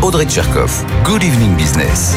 [0.00, 0.84] Audrey Tcherkov.
[1.04, 2.14] Good Evening Business.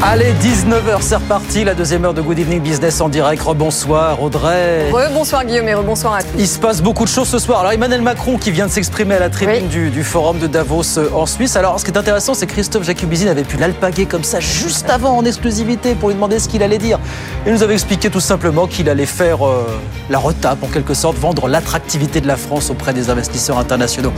[0.00, 3.42] Allez, 19h, c'est reparti, la deuxième heure de Good Evening Business en direct.
[3.42, 4.88] Rebonsoir Audrey.
[4.92, 6.28] Rebonsoir Guillaume et rebonsoir à tous.
[6.38, 7.58] Il se passe beaucoup de choses ce soir.
[7.60, 9.68] Alors Emmanuel Macron qui vient de s'exprimer à la tribune Oui.
[9.68, 11.56] du, du forum de Davos euh, en Suisse.
[11.56, 14.88] Alors ce qui est intéressant, c'est que Christophe Jacubizine avait pu l'alpaguer comme ça juste
[14.88, 17.00] avant en exclusivité pour lui demander ce qu'il allait dire.
[17.46, 19.66] Il nous avait expliqué tout simplement qu'il allait faire euh,
[20.08, 24.12] la retape en quelque sorte, vendre l'attractivité de la France auprès des investisseurs internationaux.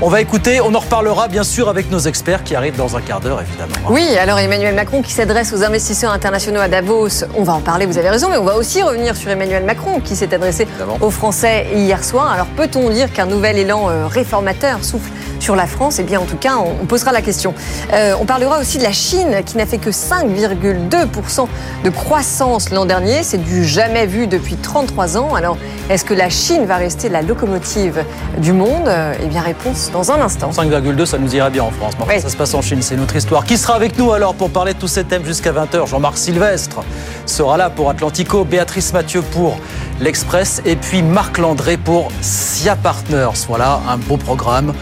[0.00, 3.00] On va écouter, on en reparlera bien sûr avec nos experts qui arrivent dans un
[3.02, 3.74] quart d'heure évidemment.
[3.90, 7.84] Oui, alors Emmanuel Macron qui s'adresse aux investisseurs internationaux à Davos, on va en parler,
[7.86, 10.96] vous avez raison, mais on va aussi revenir sur Emmanuel Macron qui s'est adressé Évidemment.
[11.00, 12.30] aux Français hier soir.
[12.32, 15.98] Alors peut-on dire qu'un nouvel élan euh, réformateur souffle sur la France?
[15.98, 17.52] Eh bien en tout cas, on, posera la question.
[17.92, 21.46] Euh, on parlera aussi de la Chine qui n'a fait que 5,2%
[21.84, 23.22] de croissance l'an dernier.
[23.22, 25.34] C'est du jamais vu depuis 33 ans.
[25.34, 25.58] Alors
[25.90, 28.04] est-ce que la Chine va rester la locomotive
[28.38, 28.86] du monde?
[28.86, 30.50] Euh, Eh bien réponse dans un instant.
[30.50, 31.94] 5,2, ça nous ira bien en France.
[32.08, 32.20] Oui.
[32.20, 33.46] ça se passe en Chine, c'est notre histoire.
[33.46, 36.80] Qui sera avec nous alors pour parler de tous ces thèmes jusqu'à 20h Jean-Marc Sylvestre
[37.24, 39.58] sera là pour Atlantico, Béatrice Mathieu pour
[40.00, 43.46] l'Express et puis Marc Landré pour SIA Partners.
[43.48, 44.74] Voilà, un beau programme,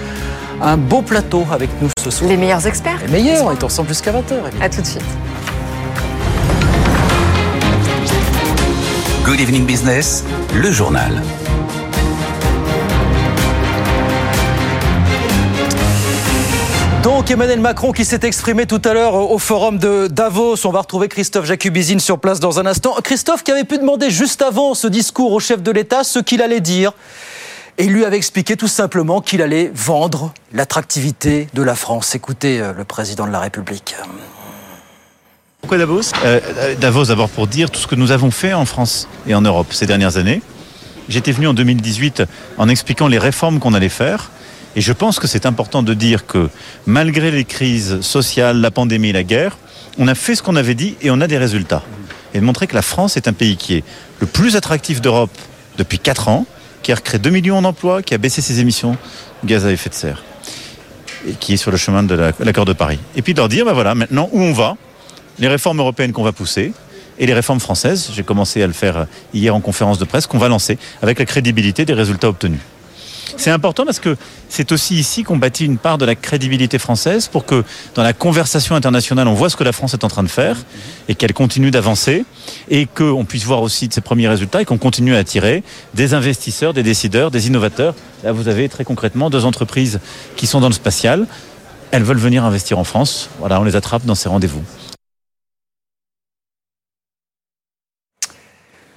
[0.60, 2.28] un beau plateau avec nous ce soir.
[2.28, 4.34] Les meilleurs experts Les meilleurs, on est ensemble jusqu'à 20h.
[4.60, 5.02] À tout de suite.
[9.24, 10.24] Good Evening Business,
[10.54, 11.22] le journal.
[17.04, 20.56] Donc Emmanuel Macron qui s'est exprimé tout à l'heure au forum de Davos.
[20.64, 22.94] On va retrouver Christophe Jacubizine sur place dans un instant.
[23.04, 26.40] Christophe qui avait pu demander juste avant ce discours au chef de l'État ce qu'il
[26.40, 26.92] allait dire.
[27.76, 32.14] Et il lui avait expliqué tout simplement qu'il allait vendre l'attractivité de la France.
[32.14, 33.96] Écoutez euh, le président de la République.
[35.60, 36.00] Pourquoi Davos?
[36.24, 39.34] Euh, euh, Davos d'abord pour dire tout ce que nous avons fait en France et
[39.34, 40.40] en Europe ces dernières années.
[41.10, 42.22] J'étais venu en 2018
[42.56, 44.30] en expliquant les réformes qu'on allait faire.
[44.76, 46.48] Et je pense que c'est important de dire que
[46.86, 49.56] malgré les crises sociales, la pandémie, la guerre,
[49.98, 51.82] on a fait ce qu'on avait dit et on a des résultats.
[52.34, 53.84] Et de montrer que la France est un pays qui est
[54.20, 55.30] le plus attractif d'Europe
[55.78, 56.46] depuis 4 ans,
[56.82, 58.96] qui a recréé 2 millions d'emplois, qui a baissé ses émissions
[59.42, 60.22] de gaz à effet de serre
[61.26, 62.98] et qui est sur le chemin de la- l'accord de Paris.
[63.16, 64.76] Et puis de leur dire, ben voilà, maintenant où on va,
[65.38, 66.72] les réformes européennes qu'on va pousser
[67.18, 70.36] et les réformes françaises, j'ai commencé à le faire hier en conférence de presse, qu'on
[70.38, 72.58] va lancer avec la crédibilité des résultats obtenus.
[73.36, 74.16] C'est important parce que
[74.48, 77.64] c'est aussi ici qu'on bâtit une part de la crédibilité française pour que
[77.94, 80.56] dans la conversation internationale, on voit ce que la France est en train de faire
[81.08, 82.24] et qu'elle continue d'avancer
[82.70, 85.62] et qu'on puisse voir aussi ses premiers résultats et qu'on continue à attirer
[85.94, 87.94] des investisseurs, des décideurs, des innovateurs.
[88.22, 90.00] Là, vous avez très concrètement deux entreprises
[90.36, 91.26] qui sont dans le spatial.
[91.90, 93.28] Elles veulent venir investir en France.
[93.40, 94.62] Voilà, on les attrape dans ces rendez-vous.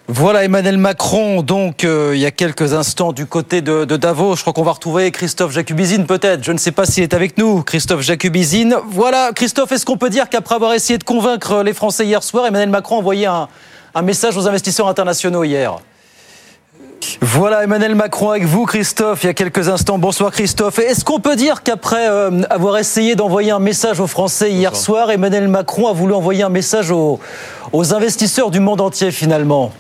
[0.10, 4.38] Voilà Emmanuel Macron, donc euh, il y a quelques instants du côté de, de Davos.
[4.38, 6.46] Je crois qu'on va retrouver Christophe Jacubizine peut-être.
[6.46, 7.62] Je ne sais pas s'il est avec nous.
[7.62, 8.78] Christophe Jacubizine.
[8.90, 12.46] Voilà, Christophe, est-ce qu'on peut dire qu'après avoir essayé de convaincre les Français hier soir,
[12.46, 13.50] Emmanuel Macron a envoyé un,
[13.96, 15.76] un message aux investisseurs internationaux hier?
[17.22, 19.98] Voilà Emmanuel Macron avec vous Christophe il y a quelques instants.
[19.98, 20.80] Bonsoir Christophe.
[20.80, 25.12] Est-ce qu'on peut dire qu'après euh, avoir essayé d'envoyer un message aux Français hier soir,
[25.12, 27.20] Emmanuel Macron a voulu envoyer un message aux,
[27.74, 29.72] aux investisseurs du monde entier finalement?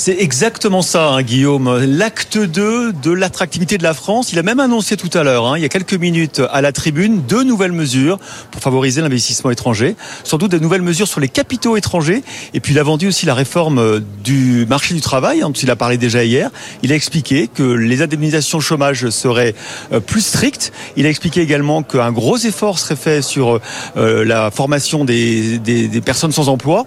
[0.00, 1.84] C'est exactement ça, hein, Guillaume.
[1.84, 4.32] L'acte 2 de l'attractivité de la France.
[4.32, 6.70] Il a même annoncé tout à l'heure, hein, il y a quelques minutes, à la
[6.70, 8.20] tribune, deux nouvelles mesures
[8.52, 9.96] pour favoriser l'investissement étranger.
[10.22, 12.22] Sans doute des nouvelles mesures sur les capitaux étrangers.
[12.54, 15.68] Et puis il a vendu aussi la réforme euh, du marché du travail, hein, il
[15.68, 16.50] a parlé déjà hier.
[16.84, 19.56] Il a expliqué que les indemnisations chômage seraient
[19.92, 20.72] euh, plus strictes.
[20.96, 23.58] Il a expliqué également qu'un gros effort serait fait sur
[23.96, 25.60] euh, la formation des,
[26.04, 26.86] personnes sans emploi.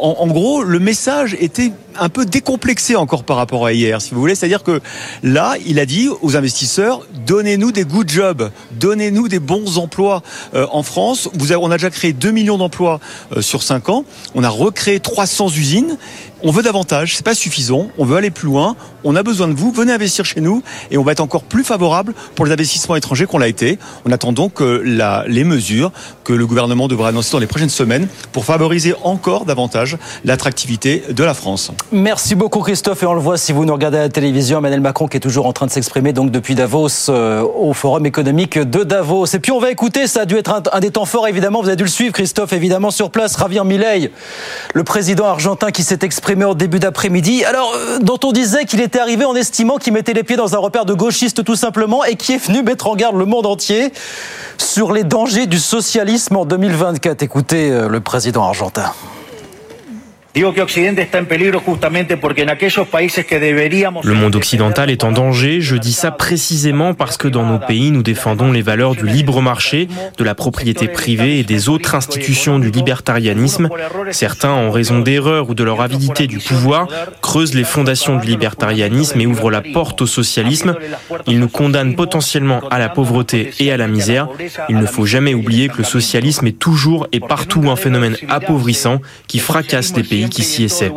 [0.00, 4.20] En gros, le message était un peu décomplexé encore par rapport à hier, si vous
[4.20, 4.34] voulez.
[4.34, 4.80] C'est-à-dire que
[5.22, 10.22] là, il a dit aux investisseurs donnez-nous des good jobs, donnez-nous des bons emplois
[10.54, 11.28] euh, en France.
[11.58, 13.00] On a déjà créé 2 millions d'emplois
[13.36, 14.04] euh, sur 5 ans.
[14.34, 15.98] On a recréé 300 usines.
[16.42, 19.54] On veut davantage, c'est pas suffisant, on veut aller plus loin, on a besoin de
[19.54, 22.96] vous, venez investir chez nous et on va être encore plus favorable pour les investissements
[22.96, 23.78] étrangers qu'on l'a été.
[24.04, 25.92] On attend donc les mesures
[26.24, 31.24] que le gouvernement devra annoncer dans les prochaines semaines pour favoriser encore davantage l'attractivité de
[31.24, 31.70] la France.
[31.90, 34.80] Merci beaucoup Christophe et on le voit si vous nous regardez à la télévision, Emmanuel
[34.80, 38.58] Macron qui est toujours en train de s'exprimer donc depuis Davos euh, au Forum économique
[38.58, 39.26] de Davos.
[39.26, 41.62] Et puis on va écouter, ça a dû être un, un, des temps forts évidemment,
[41.62, 44.10] vous avez dû le suivre Christophe évidemment sur place, Javier Milei,
[44.74, 47.44] le président argentin qui s'est exprimé au début d'après-midi.
[47.44, 50.54] Alors, euh, dont on disait qu'il était arrivé en estimant qu'il mettait les pieds dans
[50.54, 53.46] un repère de gauchiste tout simplement et qui est venu mettre en garde le monde
[53.46, 53.92] entier
[54.58, 57.22] sur les dangers du socialisme en 2024.
[57.22, 58.92] Écoutez euh, le président argentin.
[64.02, 67.90] Le monde occidental est en danger, je dis ça précisément parce que dans nos pays,
[67.90, 69.88] nous défendons les valeurs du libre marché,
[70.18, 73.70] de la propriété privée et des autres institutions du libertarianisme.
[74.10, 76.86] Certains, en raison d'erreurs ou de leur avidité du pouvoir,
[77.22, 80.74] creusent les fondations du libertarianisme et ouvrent la porte au socialisme.
[81.26, 84.28] Ils nous condamnent potentiellement à la pauvreté et à la misère.
[84.68, 89.00] Il ne faut jamais oublier que le socialisme est toujours et partout un phénomène appauvrissant
[89.28, 90.90] qui fracasse les pays qui s'y essaie.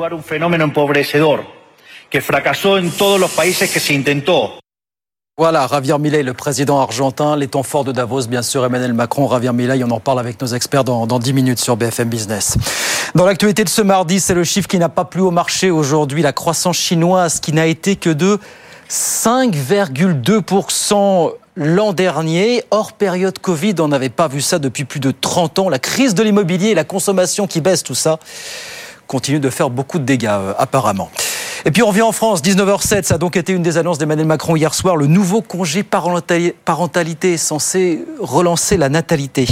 [5.37, 9.29] Voilà, Javier Milei, le président argentin, les temps forts de Davos, bien sûr, Emmanuel Macron,
[9.29, 12.57] Javier Milei, on en parle avec nos experts dans, dans 10 minutes sur BFM Business.
[13.15, 16.21] Dans l'actualité de ce mardi, c'est le chiffre qui n'a pas plu au marché aujourd'hui,
[16.21, 18.37] la croissance chinoise qui n'a été que de
[18.89, 22.65] 5,2% l'an dernier.
[22.71, 25.69] Hors période Covid, on n'avait pas vu ça depuis plus de 30 ans.
[25.69, 28.19] La crise de l'immobilier, la consommation qui baisse, tout ça
[29.09, 31.09] continue de faire beaucoup de dégâts euh, apparemment.
[31.65, 34.27] Et puis on revient en France, 19h07, ça a donc été une des annonces d'Emmanuel
[34.27, 34.95] Macron hier soir.
[34.95, 39.45] Le nouveau congé parentalité est censé relancer la natalité.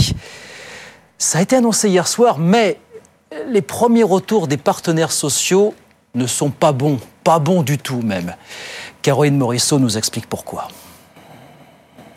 [1.17, 2.79] Ça a été annoncé hier soir, mais
[3.49, 5.73] les premiers retours des partenaires sociaux
[6.15, 8.35] ne sont pas bons, pas bons du tout même.
[9.01, 10.69] Caroline Morisseau nous explique pourquoi.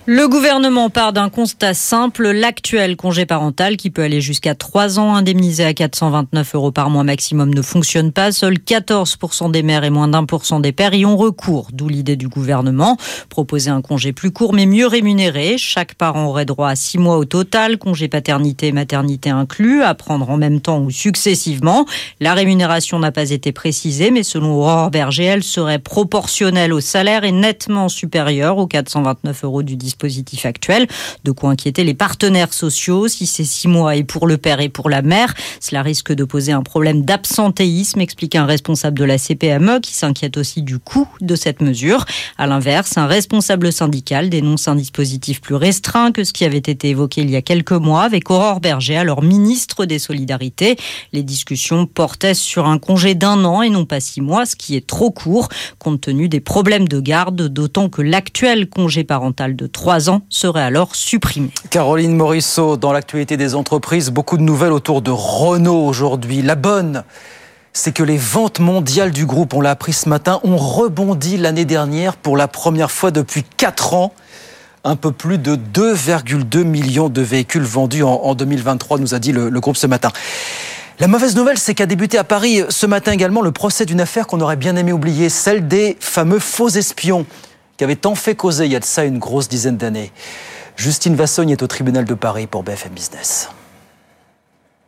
[0.06, 5.14] Le gouvernement part d'un constat simple, l'actuel congé parental qui peut aller jusqu'à 3 ans
[5.14, 8.32] indemnisé à 429 euros par mois maximum ne fonctionne pas.
[8.32, 11.86] Seuls 14% des mères et moins d'un pour cent des pères y ont recours, d'où
[11.86, 12.96] l'idée du gouvernement.
[13.28, 15.58] Proposer un congé plus court mais mieux rémunéré.
[15.58, 19.94] Chaque parent aurait droit à 6 mois au total, congé paternité et maternité inclus, à
[19.94, 21.84] prendre en même temps ou successivement.
[22.20, 27.24] La rémunération n'a pas été précisée, mais selon Aurore Berger, elle serait proportionnelle au salaire
[27.24, 30.86] et nettement supérieure aux 429 euros du dispositif actuel.
[31.24, 33.08] De quoi inquiéter les partenaires sociaux.
[33.08, 36.24] Si ces six mois est pour le père et pour la mère, cela risque de
[36.24, 41.08] poser un problème d'absentéisme, explique un responsable de la CPME qui s'inquiète aussi du coût
[41.20, 42.04] de cette mesure.
[42.38, 46.90] À l'inverse, un responsable syndical dénonce un dispositif plus restreint que ce qui avait été
[46.90, 50.76] évoqué il y a quelques mois avec Aurore Berger, alors ministre des Solidarités.
[51.12, 54.76] Les discussions portaient sur un congé d'un an et non pas six mois, ce qui
[54.76, 55.48] est trop court
[55.78, 60.60] compte tenu des problèmes de garde, d'autant que l'actuel congé parental de trois ans serait
[60.60, 61.48] alors supprimé.
[61.70, 66.42] Caroline Morisseau, dans l'actualité des entreprises, beaucoup de nouvelles autour de Renault aujourd'hui.
[66.42, 67.02] La bonne,
[67.72, 71.64] c'est que les ventes mondiales du groupe, on l'a appris ce matin, ont rebondi l'année
[71.64, 74.12] dernière pour la première fois depuis 4 ans.
[74.84, 79.60] Un peu plus de 2,2 millions de véhicules vendus en, 2023, nous a dit le
[79.60, 80.10] groupe ce matin.
[80.98, 84.26] La mauvaise nouvelle, c'est qu'a débuté à Paris ce matin également le procès d'une affaire
[84.26, 87.24] qu'on aurait bien aimé oublier, celle des fameux faux espions
[87.80, 90.12] qui avait tant fait causer il y a de ça une grosse dizaine d'années.
[90.76, 93.48] Justine Vassogne est au tribunal de Paris pour BFM Business.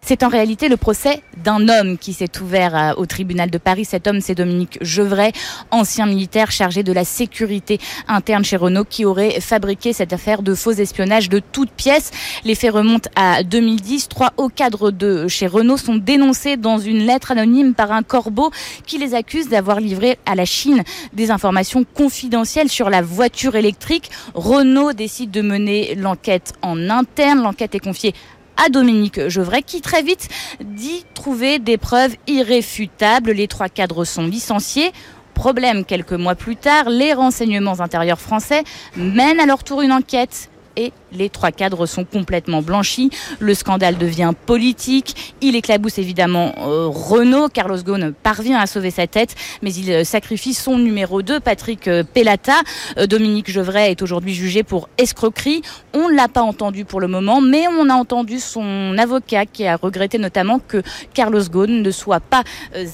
[0.05, 3.85] C'est en réalité le procès d'un homme qui s'est ouvert euh, au tribunal de Paris.
[3.85, 5.31] Cet homme, c'est Dominique Gevray,
[5.71, 7.79] ancien militaire chargé de la sécurité
[8.09, 12.11] interne chez Renault, qui aurait fabriqué cette affaire de faux espionnage de toutes pièces.
[12.45, 14.09] Les faits remontent à 2010.
[14.09, 18.51] Trois hauts cadres de chez Renault sont dénoncés dans une lettre anonyme par un corbeau
[18.85, 20.83] qui les accuse d'avoir livré à la Chine
[21.13, 24.11] des informations confidentielles sur la voiture électrique.
[24.35, 27.41] Renault décide de mener l'enquête en interne.
[27.41, 28.15] L'enquête est confiée
[28.57, 30.29] à Dominique Gevray qui très vite
[30.61, 33.33] dit trouver des preuves irréfutables.
[33.33, 34.93] Les trois cadres sont licenciés.
[35.35, 38.65] Problème, quelques mois plus tard, les renseignements intérieurs français
[38.97, 43.11] mènent à leur tour une enquête et les trois cadres sont complètement blanchis.
[43.39, 45.35] Le scandale devient politique.
[45.41, 47.49] Il éclabousse évidemment euh, Renault.
[47.49, 51.89] Carlos Ghosn parvient à sauver sa tête, mais il euh, sacrifie son numéro 2, Patrick
[51.89, 52.61] euh, Pellata.
[53.09, 55.63] Dominique Gevray est aujourd'hui jugé pour escroquerie.
[55.95, 59.67] On ne l'a pas entendu pour le moment, mais on a entendu son avocat qui
[59.67, 60.83] a regretté notamment que
[61.15, 62.45] Carlos Ghosn ne soit pas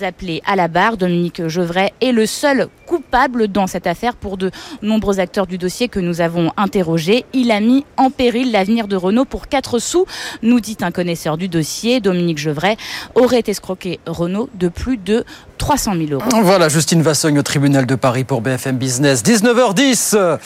[0.03, 0.97] appelé à la barre.
[0.97, 4.51] Dominique Gevray est le seul coupable dans cette affaire pour de
[4.83, 7.25] nombreux acteurs du dossier que nous avons interrogés.
[7.33, 10.07] Il a mis en péril l'avenir de Renault pour 4 sous,
[10.43, 12.01] nous dit un connaisseur du dossier.
[12.01, 12.77] Dominique Gevray
[13.15, 15.25] aurait escroqué Renault de plus de
[15.59, 16.43] 300 000 euros.
[16.43, 19.23] Voilà, Justine Vassogne au tribunal de Paris pour BFM Business.
[19.23, 20.39] 19h10.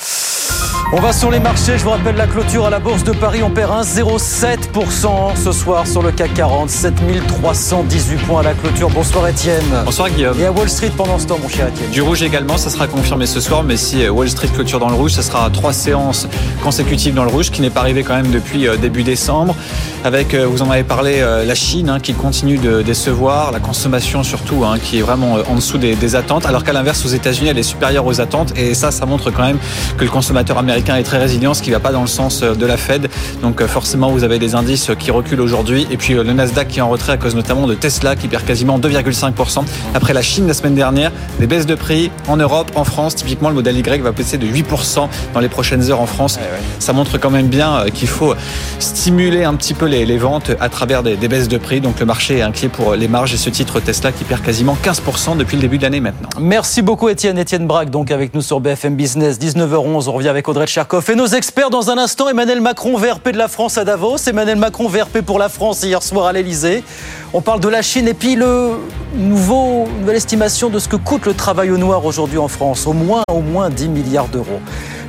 [0.95, 1.79] On va sur les marchés.
[1.79, 3.43] Je vous rappelle la clôture à la Bourse de Paris.
[3.43, 6.69] On perd 1,07% ce soir sur le CAC 40.
[6.69, 8.91] 7318 points à la clôture.
[8.91, 9.65] Bonsoir Étienne.
[9.87, 10.39] Bonsoir Guillaume.
[10.39, 11.91] Et à Wall Street pendant ce temps, mon cher Étienne.
[11.91, 13.63] Du rouge également, ça sera confirmé ce soir.
[13.63, 16.29] Mais si Wall Street clôture dans le rouge, ça sera trois séances
[16.63, 19.57] consécutives dans le rouge, qui n'est pas arrivé quand même depuis euh, début décembre.
[20.05, 23.61] Avec, euh, vous en avez parlé, euh, la Chine hein, qui continue de décevoir, la
[23.61, 26.47] consommation surtout, hein, qui est vraiment en dessous des, des attentes.
[26.47, 28.53] Alors qu'à l'inverse, aux États-Unis, elle est supérieure aux attentes.
[28.57, 29.59] Et ça, ça montre quand même
[29.97, 32.41] que le consommateur américain est très résilient, ce qui ne va pas dans le sens
[32.41, 33.09] de la Fed.
[33.43, 35.87] Donc forcément, vous avez des indices qui reculent aujourd'hui.
[35.91, 38.45] Et puis le Nasdaq qui est en retrait à cause notamment de Tesla qui perd
[38.45, 39.65] quasiment 2,5%.
[39.95, 43.15] Après la Chine la semaine dernière, des baisses de prix en Europe, en France.
[43.15, 46.39] Typiquement, le modèle Y va baisser de 8% dans les prochaines heures en France.
[46.79, 48.35] Ça montre quand même bien qu'il faut
[48.79, 51.81] stimuler un petit peu les, les ventes à travers des, des, baisses de prix.
[51.81, 54.77] Donc le marché est inquiet pour les marges et ce titre Tesla qui perd quasiment
[54.83, 54.92] 15%
[55.37, 56.29] depuis le début de l'année maintenant.
[56.39, 57.39] Merci beaucoup Étienne.
[57.39, 59.39] Étienne Braque donc avec nous sur BFM Business.
[59.39, 62.29] 19h11, on revient avec Audrey Tcherkov et nos experts dans un instant.
[62.29, 64.19] Emmanuel Macron, VRP de la France à Davos.
[64.27, 66.85] Emmanuel Macron, VRP pour la France hier soir à l'Elysée.
[67.33, 68.73] On parle de la Chine et puis le
[69.15, 72.87] nouveau, nouvelle estimation de ce que coûte le travail au noir aujourd'hui en France.
[72.87, 74.61] Au moins, au moins 10 milliards d'euros.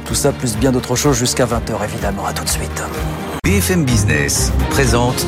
[0.05, 2.25] Tout ça plus bien d'autres choses jusqu'à 20h évidemment.
[2.25, 2.83] À tout de suite.
[3.43, 5.25] BFM Business présente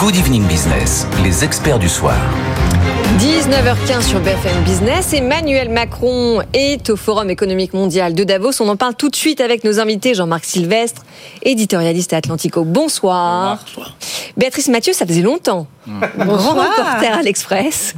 [0.00, 2.16] Good Evening Business, les experts du soir.
[3.18, 5.12] 19h15 sur BFM Business.
[5.12, 8.52] Emmanuel Macron est au Forum économique mondial de Davos.
[8.60, 10.14] On en parle tout de suite avec nos invités.
[10.14, 11.02] Jean-Marc Sylvestre,
[11.42, 12.64] éditorialiste à Atlantico.
[12.64, 13.58] Bonsoir.
[13.66, 13.94] Bonsoir.
[14.38, 15.66] Béatrice Mathieu, ça faisait longtemps.
[16.18, 17.94] Grand reporter à l'Express.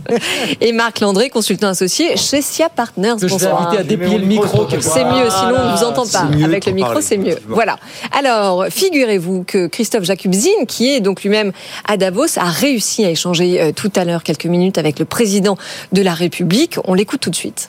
[0.60, 3.16] Et Marc Landré, consultant associé chez SIA Partners.
[3.20, 3.70] Que Bonsoir.
[3.72, 4.66] Je à déplier le micro.
[4.80, 6.26] C'est mieux, sinon on ne vous entend pas.
[6.44, 7.38] Avec le micro, c'est mieux.
[7.46, 7.76] Voilà.
[8.16, 11.52] Alors, figurez-vous que Christophe Jacubzine, qui est donc lui-même
[11.92, 15.58] à Davos, a réussi à échanger euh, tout à l'heure quelques minutes avec le président
[15.92, 16.78] de la République.
[16.84, 17.68] On l'écoute tout de suite.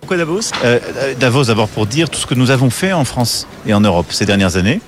[0.00, 0.50] Pourquoi Davos?
[0.64, 0.78] Euh,
[1.18, 4.08] Davos, d'abord pour dire tout ce que nous avons fait en France et en Europe
[4.10, 4.82] ces dernières années.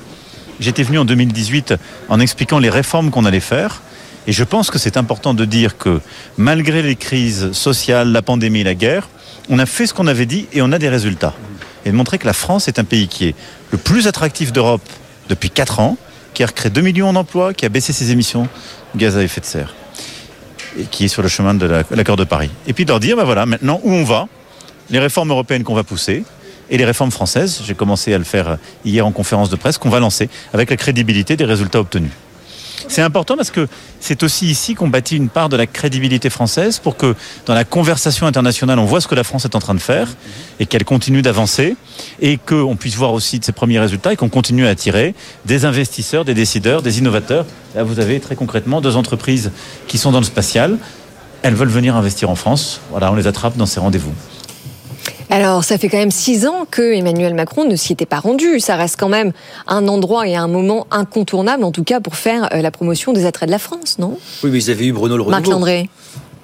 [0.61, 1.73] J'étais venu en 2018
[2.11, 3.81] en expliquant les réformes qu'on allait faire.
[4.27, 6.03] Et je pense que c'est important de dire que
[6.37, 9.09] malgré les crises sociales, la pandémie, la guerre,
[9.49, 11.33] on a fait ce qu'on avait dit et on a des résultats.
[11.87, 13.35] Et de montrer que la France est un pays qui est
[13.73, 14.87] le plus attractif d'Europe
[15.31, 15.97] depuis 4 ans,
[16.41, 18.49] qui a recréé 2 millions d'emplois, qui a baissé ses émissions
[18.95, 19.75] de gaz à effet de serre
[20.79, 22.49] et qui est sur le chemin de l'accord de Paris.
[22.67, 24.27] Et puis de leur dire, ben voilà, maintenant où on va,
[24.89, 26.25] les réformes européennes qu'on va pousser,
[26.71, 28.57] et les réformes françaises, j'ai commencé à le faire
[28.87, 32.13] hier en conférence de presse, qu'on va lancer avec la crédibilité des résultats obtenus.
[32.91, 33.69] C'est important parce que
[34.01, 37.15] c'est aussi ici qu'on bâtit une part de la crédibilité française pour que
[37.47, 40.09] dans la conversation internationale, on voit ce que la France est en train de faire
[40.59, 41.77] et qu'elle continue d'avancer
[42.21, 45.67] et qu'on puisse voir aussi de ses premiers résultats et qu'on continue à attirer des
[45.67, 47.47] investisseurs, des décideurs, des innovateurs.
[47.77, 49.53] Là, vous avez très concrètement deux entreprises
[49.87, 50.77] qui sont dans le spatial.
[51.43, 52.81] Elles veulent venir investir en France.
[52.91, 54.13] Voilà, on les attrape dans ces rendez-vous.
[55.33, 58.59] Alors, ça fait quand même six ans que Emmanuel Macron ne s'y était pas rendu.
[58.59, 59.33] Ça reste quand même
[59.69, 63.49] un endroit et un moment incontournable, en tout cas, pour faire la promotion des attraits
[63.49, 64.19] de la France, non?
[64.43, 65.25] Oui, mais ils avaient eu Bruno Le.
[65.25, 65.89] Marc Landré.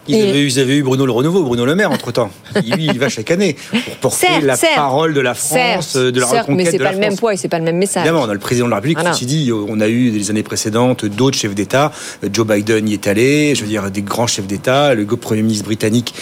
[0.09, 0.29] Ils, et...
[0.29, 2.31] avaient, ils, avaient, eu Bruno Le Renouveau, Bruno Le Maire, entre-temps.
[2.55, 5.97] Lui, il va chaque année pour porter certes, la certes, parole de la France, certes,
[5.99, 8.05] de la reconquête mais c'est pas le même poids et c'est pas le même message.
[8.05, 10.43] Évidemment, on a le président de la République, ceci dit, on a eu les années
[10.43, 11.93] précédentes d'autres chefs d'État.
[12.33, 15.65] Joe Biden y est allé, je veux dire, des grands chefs d'État, le Premier ministre
[15.65, 16.15] britannique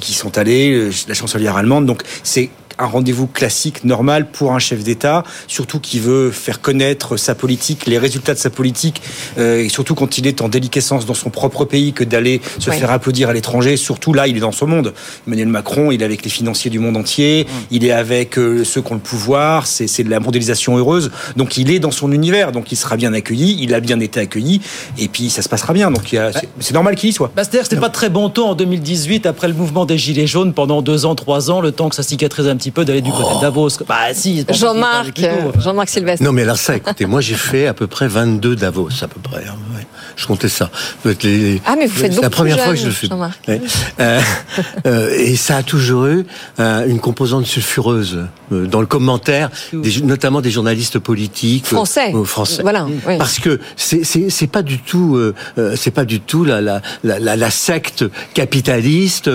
[0.00, 1.86] qui sont allés, la chancelière allemande.
[1.86, 7.16] Donc, c'est un rendez-vous classique, normal pour un chef d'État, surtout qui veut faire connaître
[7.16, 9.02] sa politique, les résultats de sa politique,
[9.38, 12.70] euh, et surtout quand il est en déliquescence dans son propre pays, que d'aller se
[12.70, 12.76] Ouais.
[12.76, 13.76] faire applaudir à l'étranger.
[13.76, 14.94] Surtout là, il est dans son monde.
[15.26, 18.82] Emmanuel Macron, il est avec les financiers du monde entier, il est avec euh, ceux
[18.82, 21.10] qui ont le pouvoir, c'est de la mondialisation heureuse.
[21.36, 24.20] Donc il est dans son univers, donc il sera bien accueilli, il a bien été
[24.20, 24.60] accueilli,
[24.98, 25.90] et puis ça se passera bien.
[25.90, 27.32] Donc a- c'est- normal qu'il y soit.
[27.34, 30.26] Bah, C'est-à-dire que c'était pas très bon ton en 2018, après le mouvement des Gilets
[30.26, 33.00] jaunes, pendant deux ans, trois ans, le temps que ça cicatrise un petit peu, d'aller
[33.02, 33.68] du côté de Davos.
[33.86, 34.44] Bah si.
[34.50, 35.20] Jean-Marc.
[35.58, 36.24] Jean-Marc Sylvestre.
[36.24, 39.20] Non, mais alors ça, écoutez, moi j'ai fait à peu près 22 Davos, à peu
[39.20, 39.44] près.
[39.48, 39.86] hein, ouais.
[40.18, 40.68] Je comptais ça.
[41.22, 43.08] Les- Ah, mais vous faites C'est la beaucoup première fois que je le fais.
[43.12, 43.60] Ouais.
[44.00, 44.20] Euh,
[44.86, 46.26] euh, et ça a toujours eu
[46.58, 48.18] euh, une composante sulfureuse
[48.50, 52.12] dans le commentaire, des- notamment des journalistes politiques Français.
[52.24, 52.62] français.
[52.62, 53.16] Voilà, oui.
[53.16, 55.18] Parce que c'est pas du tout
[55.76, 59.30] c'est pas du tout la la la, la, la secte capitaliste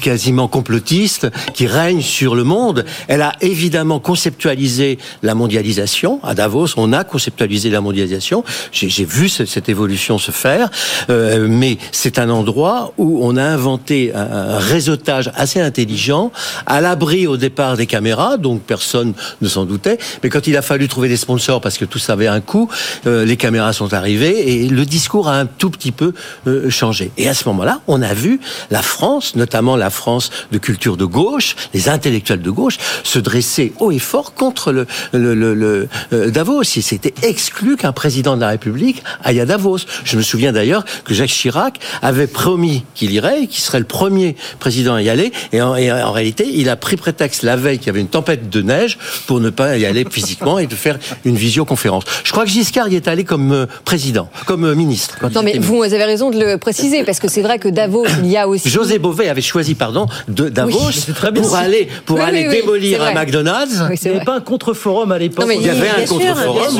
[0.00, 2.84] quasiment complotiste qui règne sur le monde.
[3.08, 6.68] Elle a évidemment conceptualisé la mondialisation à Davos.
[6.76, 8.42] On a conceptualisé la mondialisation.
[8.72, 10.70] J'ai vu vu cette, évolution se faire,
[11.10, 16.32] euh, mais c'est un endroit où on a inventé un, réseautage assez intelligent,
[16.64, 19.12] à l'abri au départ des caméras, donc personne
[19.42, 22.14] ne s'en doutait, mais quand il a fallu trouver des sponsors parce que tout ça
[22.14, 22.70] avait un coût,
[23.06, 26.14] euh, les caméras sont arrivées et le discours a un tout petit peu
[26.46, 27.10] euh, changé.
[27.18, 31.04] Et à ce moment-là, on a vu la France, notamment la France de culture de
[31.04, 35.88] gauche, les intellectuels de gauche, se dresser haut et fort contre le, le, le, le
[36.14, 36.62] euh, Davos.
[36.62, 39.78] Il s'était exclu qu'un président de la République aille à Davos.
[40.04, 44.36] Je me souviens d'ailleurs que Jacques Chirac avait promis qu'il irait, qu'il serait le premier
[44.58, 47.78] président à y aller, et en, et en réalité, il a pris prétexte la veille
[47.78, 50.74] qu'il y avait une tempête de neige pour ne pas y aller physiquement et de
[50.74, 52.04] faire une visioconférence.
[52.24, 55.16] Je crois que Giscard y est allé comme euh, président, comme euh, ministre.
[55.20, 58.06] quand Non, mais vous avez raison de le préciser, parce que c'est vrai que Davos,
[58.22, 58.68] il y a aussi.
[58.68, 61.42] José Bové avait choisi, pardon, de Davos Oui, c'est très bien.
[61.42, 63.14] pour aller pour Oui, aller oui, démolir un.
[63.14, 63.82] McDonald's.
[64.02, 65.46] Il n'y avait pas un contre-forum à l'époque.
[65.54, 66.74] Il y avait un contre-forum.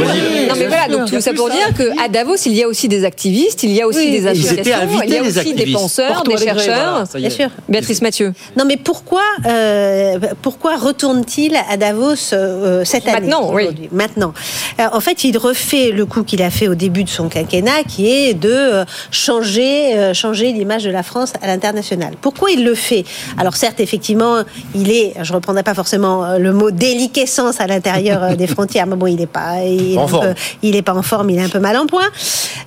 [0.48, 3.04] Non mais voilà, donc tout ça pour dire qu'à Davos, il y a aussi des
[3.04, 5.54] activistes, il y a aussi Oui, des ils associations, étaient invités, il y a aussi
[5.54, 7.04] des penseurs, Porto des chercheurs.
[7.10, 7.28] voilà.
[7.28, 7.48] Bien sûr.
[7.68, 8.32] Béatrice Mathieu.
[8.56, 13.88] Non, mais pourquoi, euh, pourquoi retourne-t-il à Davos euh, cette année Maintenant, oui.
[13.92, 14.32] Maintenant.
[14.80, 17.84] Euh, en fait, il refait le coup qu'il a fait au début de son quinquennat,
[17.86, 22.14] qui est de euh, changer, euh, changer l'image de la France à l'international.
[22.20, 23.04] Pourquoi il le fait?
[23.38, 24.42] Alors certes, effectivement,
[24.74, 28.86] il est, je reprendrai pas forcément euh, le mot déliquescence à l'intérieur euh, des frontières,
[28.86, 30.26] mais bon, il est pas, il est, En un forme.
[30.28, 31.99] peu- il est pas en forme, il est un peu mal en point.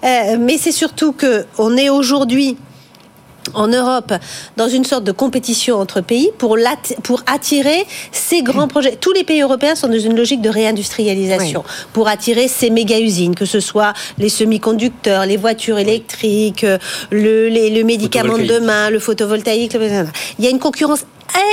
[0.04, 2.58] Euh, mais c'est surtout que on est aujourd'hui
[3.54, 4.14] en Europe
[4.56, 6.58] dans une sorte de compétition entre pays pour,
[7.04, 8.96] pour attirer ces grands projets.
[8.96, 13.46] Tous les pays européens sont dans une logique de réindustrialisation pour attirer ces méga-usines, que
[13.46, 16.78] ce soit les semi-conducteurs, les voitures électriques, euh,
[17.12, 19.74] le, les- le médicament de demain, le photovoltaïque.
[19.74, 20.06] le-
[20.40, 21.04] Il y a une concurrence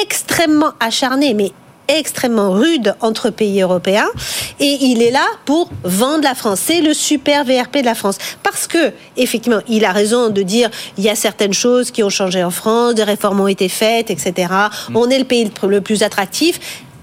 [0.05, 1.51] extrêmement acharnée, mais
[1.99, 4.09] extrêmement rude entre pays européens
[4.59, 6.61] et il est là pour vendre la France.
[6.65, 8.19] C'est le super VRP de la France.
[8.43, 12.11] Parce que, effectivement, il a raison de dire il y a certaines choses qui ont
[12.11, 14.53] changé en France, des réformes ont été faites, etc.
[14.95, 16.61] On est le pays le plus attractif.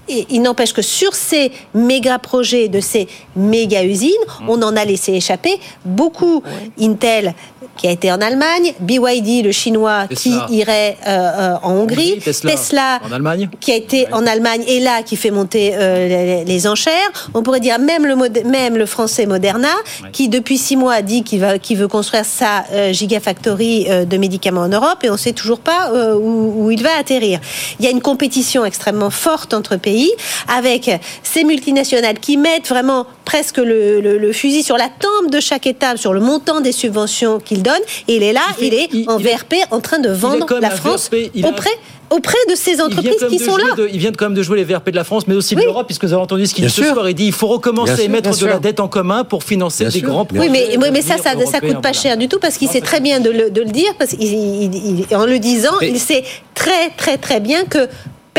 [0.08, 4.10] Et il n'empêche que sur ces méga projets de ces méga usines,
[4.48, 6.42] on en a laissé échapper beaucoup.
[6.80, 7.34] Intel
[7.76, 10.46] qui a été en Allemagne, BYD le chinois Tesla.
[10.48, 12.20] qui irait euh, euh, en Hongrie, Hongrie,
[12.52, 13.00] Tesla.
[13.08, 16.66] En Allemagne qui a été en Allemagne et là qui fait monter euh, les, les
[16.66, 17.10] enchères.
[17.34, 19.68] On pourrait dire même le même le français Moderna
[20.12, 24.98] qui depuis six mois dit qu'il qu'il veut construire sa gigafactory de médicaments en Europe
[25.02, 27.40] et on sait toujours pas où, où il va atterrir.
[27.78, 30.10] Il y a une compétition extrêmement forte entre pays
[30.48, 30.90] avec
[31.22, 35.66] ces multinationales qui mettent vraiment presque le, le- le fusil sur la tempe de chaque
[35.66, 37.74] État sur le montant des subventions qu'ils donnent
[38.06, 40.46] et il est là, il, fait- est il- en il VRP en train de vendre
[40.60, 41.70] la France VRP, il a- auprès
[42.10, 43.74] auprès de ces Il vient entreprises qui de sont là.
[43.76, 45.60] de- ils viennent quand même de jouer les VRP de la France, mais aussi de
[45.60, 45.66] Oui.
[45.66, 47.06] l'Europe, puisque vous avez entendu ce qu'il dit ce soir.
[47.08, 49.84] Il dit il faut recommencer à mettre bien de la dette en commun pour financer
[49.84, 50.08] Bien des sûr.
[50.08, 50.40] grands projets.
[50.42, 52.80] Oui, mais, oui, mais ça, ça, ça coûte pas cher du tout parce qu'il sait
[52.80, 55.88] très bien de le, de le dire, parce qu'il il- il- en le disant, Mais-
[55.90, 57.88] il sait très très très bien que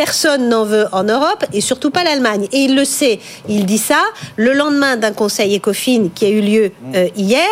[0.03, 2.47] personne n'en veut en Europe et surtout pas l'Allemagne.
[2.53, 3.19] Et il le sait.
[3.49, 3.99] Il dit ça
[4.38, 7.49] le lendemain d'un conseil ECOFIN qui a eu lieu euh, hier,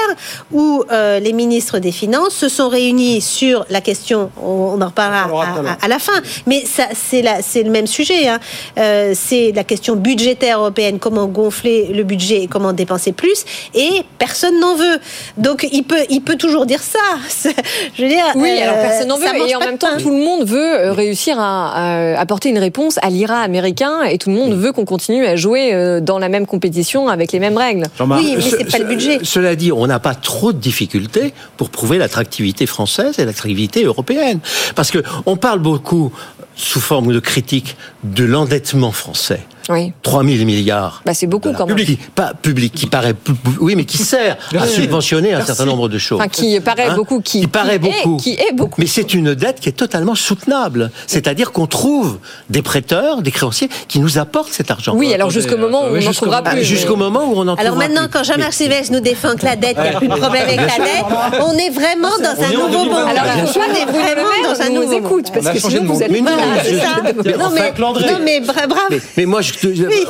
[0.54, 4.32] où euh, les ministres des Finances se sont réunis sur la question.
[4.42, 6.20] On, en reparlera à, à- à la fin.
[6.46, 8.30] Mais ça, c'est le même sujet.
[8.30, 8.40] hein.
[8.80, 11.00] Euh, c'est la question budgétaire européenne.
[11.00, 13.44] Comment gonfler le budget et comment dépenser plus.
[13.76, 15.00] Et personne n'en veut.
[15.36, 17.00] Donc il peut, il peut toujours dire ça.
[17.98, 18.24] Je veux dire.
[18.36, 19.26] Oui, euh, alors personne n'en veut.
[19.50, 20.02] Et en même temps, pain.
[20.02, 24.30] tout le monde veut réussir à, à apporter une réponse à l'IRA américain et tout
[24.30, 27.58] le monde veut qu'on continue à jouer euh, dans la même compétition avec les mêmes
[27.58, 27.84] règles.
[28.00, 29.20] Oui, mais Ce- c'est pas le budget.
[29.24, 34.40] Cela dit, on n'a pas trop de difficultés pour prouver l'attractivité française et l'attractivité européenne.
[34.76, 36.12] Parce que on parle beaucoup,
[36.56, 37.76] sous forme de critique,
[38.14, 39.42] de l'endettement français.
[39.70, 39.92] Oui.
[40.02, 41.02] 3 000 milliards.
[41.06, 41.76] Bah, c'est beaucoup quand même.
[41.76, 43.14] Qui, pas public, qui paraît,
[43.60, 44.76] oui, mais qui sert à Merci.
[44.76, 46.20] subventionner un certain nombre de choses.
[46.22, 48.18] Enfin, qui paraît beaucoup, qui, paraît qui est- beaucoup.
[48.18, 48.80] qui est beaucoup.
[48.80, 50.90] Mais c'est une dette qui est totalement soutenable.
[51.06, 52.18] C'est-à-dire qu'on trouve
[52.50, 54.94] des prêteurs, des créanciers qui nous apportent cet argent.
[54.96, 56.64] Oui, alors jusqu'au moment où on n'en trouvera Ah, plus.
[56.64, 58.12] Jusqu'au moment où on en Alors trouvera maintenant, plus.
[58.20, 60.62] quand Jean-Marc Sylvestre nous défend que la dette, il n'y a plus de problème avec
[60.62, 63.10] la dette, on est vraiment dans un nouveau monde.
[63.10, 65.06] Alors, on est vous vraiment dans un nous nouveau monde.
[65.06, 67.50] écoute parce que sinon vous allez Mais voilà, non.
[67.54, 68.88] Mais Non, mais, non, mais bra- bravo.
[68.90, 69.54] Mais, mais moi, je,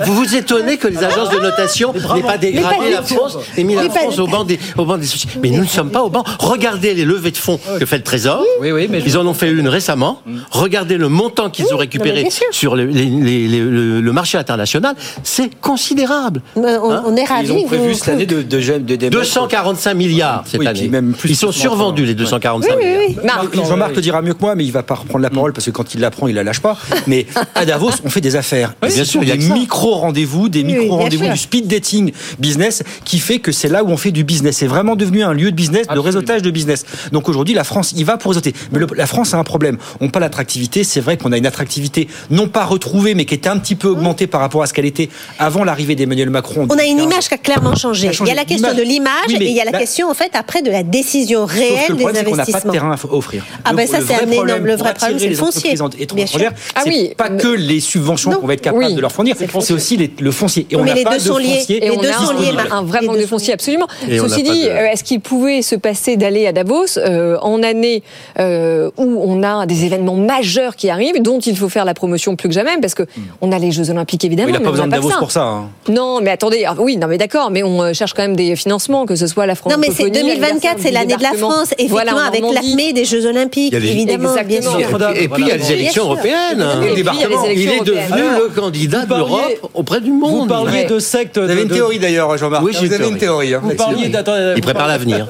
[0.05, 3.01] vous vous étonnez que les agences de notation n'aient pas dégradé la.
[3.03, 5.27] France et mis la France au banc des, au banc des soucis.
[5.41, 6.23] Mais nous ne sommes pas au banc.
[6.39, 8.43] Regardez les levées de fonds que fait le Trésor.
[8.61, 10.21] Oui, oui, mais Ils en ont fait une récemment.
[10.51, 14.95] Regardez le montant qu'ils ont récupéré sur le, les- les- les- le- le marché international.
[15.23, 16.41] C'est considérable.
[16.55, 17.51] Mais on, Hein on est Ils ravis.
[17.51, 20.79] ont prévu cette année de, de, de, de démettre- 245 milliards cette Oui, année.
[20.81, 22.15] puis même plus Ils sont survendus les ouais.
[22.15, 23.67] 245 Oui, oui, milliards.
[23.67, 25.71] Jean-Marc le dira mieux que moi, mais il va pas reprendre la parole parce que
[25.71, 26.77] quand il l'apprend, il la lâche pas.
[27.07, 27.25] Mais
[27.67, 28.73] Davos, on fait des affaires.
[28.81, 33.19] Oui, bien sûr, il y a des micro-rendez-vous, des micro-rendez-vous du speed dating business qui
[33.19, 34.57] fait que c'est là où on fait du business.
[34.57, 36.85] C'est vraiment devenu un lieu de business, de réseautage de business.
[37.11, 38.53] Donc aujourd'hui, la France y va pour réseauter.
[38.71, 39.77] Mais le- la France a un problème.
[40.01, 40.83] On n'a pas l'attractivité.
[40.83, 43.87] C'est vrai qu'on a une attractivité non pas retrouvée, mais qui était un petit peu
[43.89, 46.65] augmentée par rapport à ce qu'elle était avant l'arrivée d'Emmanuel Macron.
[46.69, 47.03] On a une 2015.
[47.13, 48.03] image qui a clairement changé.
[48.07, 48.31] Ça a changé.
[48.31, 50.09] Il y a la question de l'image Oui, mais et il y a la question
[50.09, 52.43] en fait après de la décision Sauf que réelle le des problème, c'est qu'on n'a
[52.45, 52.71] pas de investissements.
[52.73, 53.45] terrain à offrir.
[53.65, 55.75] Ah ben ça, le c'est vrai un énorme- problème le vrai problème, c'est le foncier.
[56.15, 56.39] Bien sûr.
[56.75, 58.93] Ah c'est oui, pas que les subventions qu'on va être capable Oui.
[58.93, 60.65] de leur fournir, c'est aussi les- le foncier.
[60.71, 61.55] Et on Mais n'a les pas deux de sont liés.
[61.59, 62.31] foncier Et Les on deux a sont
[62.71, 63.87] un, vrai manque de foncier, absolument.
[64.09, 67.37] Et on Ceci dit, de- euh, est-ce qu'il pouvait se passer d'aller à Davos euh,
[67.41, 68.03] en année
[68.39, 72.35] euh, où on a des événements majeurs qui arrivent, dont il faut faire la promotion
[72.35, 73.03] plus que jamais, parce que
[73.41, 74.49] on a les Jeux Olympiques évidemment.
[74.49, 75.17] Il n'a pas on besoin de Davos ça.
[75.17, 75.43] pour ça.
[75.43, 75.69] hein.
[75.89, 79.05] Non, mais attendez, ah, oui, non, mais d'accord, mais on cherche quand même des financements,
[79.05, 79.71] que ce soit la France.
[79.73, 83.73] Non mais c'est 2024, c'est l'année de la France, effectivement, avec l'acmé des Jeux Olympiques,
[83.73, 84.79] évidemment, bien sûr.
[85.15, 86.65] Et puis, il y a les élections européennes.
[86.83, 88.39] Et puis, il y a les Il est devenu européennes.
[88.43, 90.41] le candidat Vous de l'Europe auprès du monde.
[90.41, 90.85] Vous parliez Ouais.
[90.85, 91.37] de secte.
[91.37, 92.63] Vous avez une théorie d'ailleurs, Jean-Marc.
[92.63, 93.53] Oui, j'ai Vous une avez une théorie.
[93.53, 94.11] hein, Vous parliez
[94.55, 95.27] Il prépare l'avenir.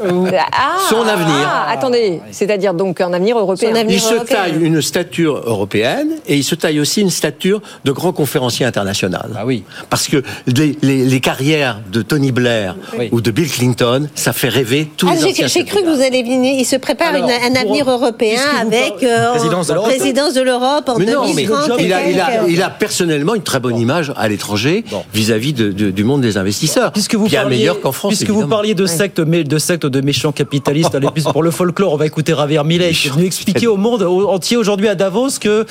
[0.51, 1.35] Ah, Son avenir.
[1.45, 3.69] Ah, attendez, c'est-à-dire donc un avenir européen.
[3.71, 7.61] Son avenir Il se taille une stature européenne et il se taille aussi une stature
[7.85, 9.29] de grand conférencier international.
[9.37, 9.63] Ah oui.
[9.89, 13.09] Parce que les, les- les carrières de Tony Blair Oui.
[13.11, 15.89] ou de Bill Clinton, ça fait rêver tous Ah, les j'ai anciens j'ai cru que
[15.95, 16.53] vous allez venir.
[16.57, 19.89] Il se prépare Alors, une- un avenir européen avec euh, Présidence de l'Europe.
[19.89, 21.79] présidence de l'Europe en Mais non, mais 2030.
[21.79, 22.49] et il a, il, a, quelques.
[22.49, 25.03] il a personnellement une très bonne image à l'étranger Bon.
[25.13, 26.91] vis-à-vis de- de- du monde des investisseurs.
[26.91, 28.15] Puisque vous Bien parliez, meilleur qu'en France.
[28.15, 31.51] Puisque vous parliez de sectes, mais de sectes de méchants capitalistes, allez plus pour le
[31.51, 34.95] folklore, on va écouter Javier Milei qui est venu expliquer au monde entier aujourd'hui à
[34.95, 35.65] Davos que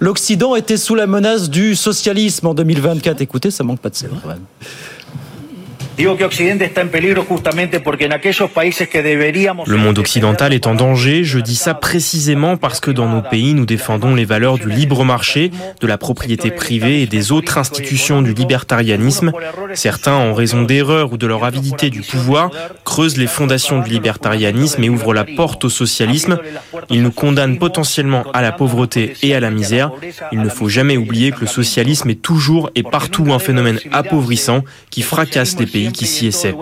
[0.00, 3.20] l'Occident était sous la menace du socialisme en 2024.
[3.20, 4.10] Écoutez, ça manque pas de sève
[5.96, 6.08] Le
[9.76, 13.64] monde occidental est en danger, je dis ça précisément parce que dans nos pays, nous
[13.64, 18.34] défendons les valeurs du libre marché, de la propriété privée et des autres institutions du
[18.34, 19.30] libertarianisme.
[19.74, 22.50] Certains, en raison d'erreurs ou de leur avidité du pouvoir,
[22.84, 26.38] creusent les fondations du libertarianisme et ouvrent la porte au socialisme.
[26.90, 29.92] Ils nous condamnent potentiellement à la pauvreté et à la misère.
[30.32, 34.64] Il ne faut jamais oublier que le socialisme est toujours et partout un phénomène appauvrissant
[34.90, 36.54] qui fracasse les pays qui s'y essaient.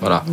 [0.00, 0.24] Voilà.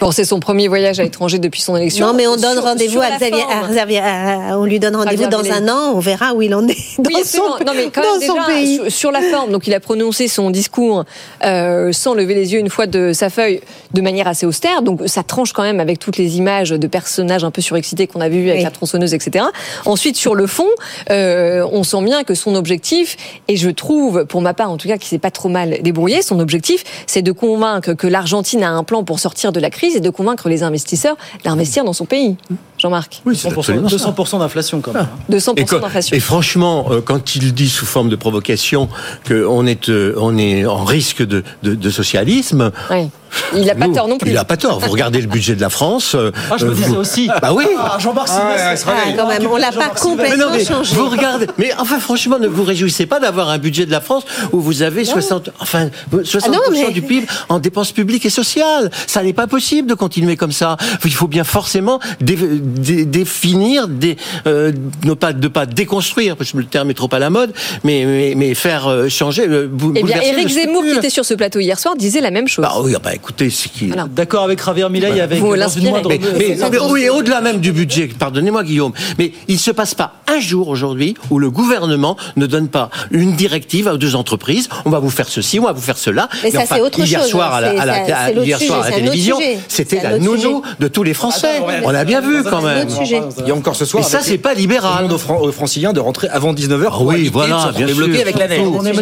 [0.00, 2.06] Bon, c'est son premier voyage à l'étranger depuis son élection.
[2.06, 3.64] Non, mais on donne rendez-vous à Xavier, forme.
[3.64, 6.66] à Xavier- à- on lui donne rendez-vous dans un an, on verra où il en
[6.68, 7.56] est dans, Oui, absolument.
[7.58, 8.76] son, non, mais quand dans même, son déjà, pays.
[8.76, 11.04] Sur, sur la forme, donc il a prononcé son discours
[11.44, 13.60] euh, sans lever les yeux une fois de sa feuille,
[13.94, 14.82] de manière assez austère.
[14.82, 18.20] Donc ça tranche quand même avec toutes les images de personnages un peu surexcités qu'on
[18.20, 18.64] a vus avec Oui.
[18.64, 19.46] la tronçonneuse, etc.
[19.86, 20.68] Ensuite, sur le fond,
[21.10, 23.16] euh, on sent bien que son objectif,
[23.48, 26.20] et je trouve, pour ma part en tout cas, qu'il s'est pas trop mal débrouillé,
[26.20, 29.96] son objectif, c'est de convaincre que l'Argentine a un plan pour sortir de la crise
[29.96, 32.36] et de convaincre les investisseurs d'investir dans son pays.
[32.84, 33.22] Jean-Marc.
[33.24, 33.96] Oui, c'est 200%, absolument ça.
[33.96, 35.06] 200% d'inflation quand même.
[35.30, 36.14] 200% Et, quand- d'inflation.
[36.16, 38.90] et franchement, euh, quand il dit sous forme de provocation
[39.26, 43.08] qu'on est, euh, on est en risque de, de, de socialisme, Oui.
[43.56, 44.30] Il n'a pas tort non plus.
[44.30, 44.78] Il n'a pas tort.
[44.78, 46.14] Vous regardez le budget de la France.
[46.14, 47.28] euh, Ah, je me disais vous- aussi.
[47.42, 47.64] Bah oui.
[47.76, 48.54] Ah, Jean-Marc Ah.
[48.64, 48.74] Ah,
[49.16, 50.22] quand même, on l'a pas Jean-Marc Sylvestre.
[50.22, 50.94] Mais complètement non, mais changé.
[50.94, 51.46] vous regardez.
[51.58, 54.82] Mais enfin, franchement, ne vous réjouissez pas d'avoir un budget de la France où vous
[54.82, 58.92] avez 60, enfin, 60% Ah non, mais- du PIB en dépenses publiques et sociales.
[59.08, 60.76] Ça n'est pas possible de continuer comme ça.
[61.04, 62.36] Il faut bien forcément dé-
[62.74, 64.72] dé- définir, des, euh,
[65.04, 67.52] ne pas, de pas déconstruire, parce que le terme est trop à la mode,
[67.84, 71.24] mais, mais, mais faire euh, changer, euh, bou- Eh bien, Éric Zemmour, qui était sur
[71.24, 72.62] ce plateau hier soir, disait la même chose.
[72.64, 73.86] Bah oui, ah bah écoutez, c'est qui.
[73.88, 74.06] Voilà.
[74.10, 76.02] D'accord avec Javier Milei, avec Vous une l'inspirez.
[76.08, 79.94] Mais, mais- mais oui, et au-delà même du budget, pardonnez-moi Guillaume, mais il se passe
[79.94, 84.68] pas un jour aujourd'hui où le gouvernement ne donne pas une directive à deux entreprises.
[84.84, 86.28] On va vous faire ceci, on va vous faire cela.
[86.42, 88.34] Mais ça, c'est autre hier chose, Soir à la, c'est- à la- c'est- à- c'est
[88.34, 90.74] l'autre hier soir à la télévision, c'était la nounou sujet.
[90.80, 91.56] de tous les Français.
[91.56, 92.86] Attends, ouais, On l'a bien vu quand même.
[92.86, 93.20] autre sujet.
[93.40, 94.02] Il y a encore ce soir.
[94.02, 95.06] Et ça, c'est pas libéral.
[95.06, 96.88] demande aux, aux franciliens de rentrer avant 19h.
[96.90, 98.04] Ah oui, voilà, bien sûr.
[98.20, 98.60] avec la neige.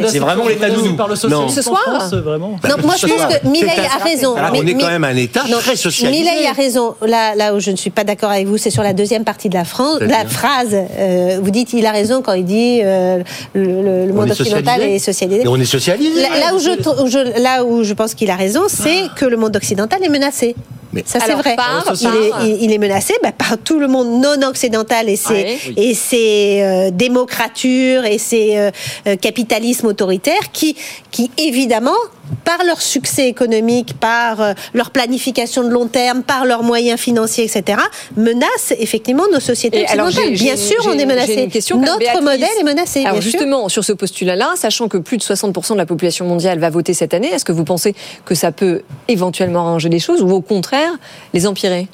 [0.09, 1.17] C'est vraiment l'état le Non.
[1.17, 2.59] socialisme Ce soir vraiment.
[2.69, 4.35] Non, moi je pense que Milei a raison.
[4.55, 6.21] On est quand même un État très socialisé.
[6.23, 6.95] Milei a raison.
[7.07, 9.49] Là, là où je ne suis pas d'accord avec vous, c'est sur la deuxième partie
[9.49, 10.01] de la France.
[10.01, 13.23] La phrase, euh, vous dites, il a raison quand il dit euh,
[13.55, 15.47] le, le- le On monde occidental est socialisé.
[15.47, 16.21] On est socialisé.
[16.23, 19.25] Là, où je, trou- où je- là où je pense qu'il a raison, c'est que
[19.25, 20.55] le monde occidental est menacé.
[20.93, 21.57] Mais- ça c'est vrai.
[21.57, 25.17] par- il, est, il- il est menacé bah, par tout le monde non occidental et
[25.17, 25.59] ses, Ouais.
[25.77, 28.71] et ses euh, démocratures et ses euh,
[29.07, 30.77] euh, capitalismes autoritaires qui,
[31.11, 31.97] qui évidemment
[32.45, 37.45] par leur succès économique, par euh, leur planification de long terme, par leurs moyens financiers,
[37.45, 37.79] etc.,
[38.17, 40.33] menacent effectivement nos sociétés occidentales.
[40.33, 41.49] Bien sûr, on est menacé.
[41.75, 42.23] Notre Béatrice.
[42.23, 43.01] modèle est menacé.
[43.05, 43.23] Alors sûr.
[43.23, 46.95] justement, sur ce postulat-là, sachant que plus de 60% de la population mondiale va voter
[46.95, 50.41] cette année, est-ce que vous pensez que ça peut éventuellement arranger les choses ou au
[50.41, 50.93] contraire
[51.35, 51.89] les empirer?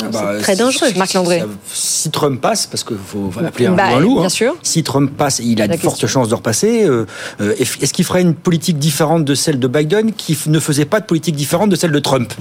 [0.00, 0.88] Ah bah, très dangereux.
[0.96, 1.42] Marc Landré.
[1.72, 4.14] Si Trump passe, parce qu'il faut appeler un Bah, loup un loup.
[4.16, 4.28] bien hein.
[4.28, 4.56] sûr.
[4.62, 6.84] Si Trump passe, il a de fortes chances de repasser.
[6.84, 7.06] euh,
[7.40, 11.00] euh, Est-ce qu'il fera une politique différente de celle de Biden, qui ne faisait pas
[11.00, 12.32] de politique différente de celle de Trump?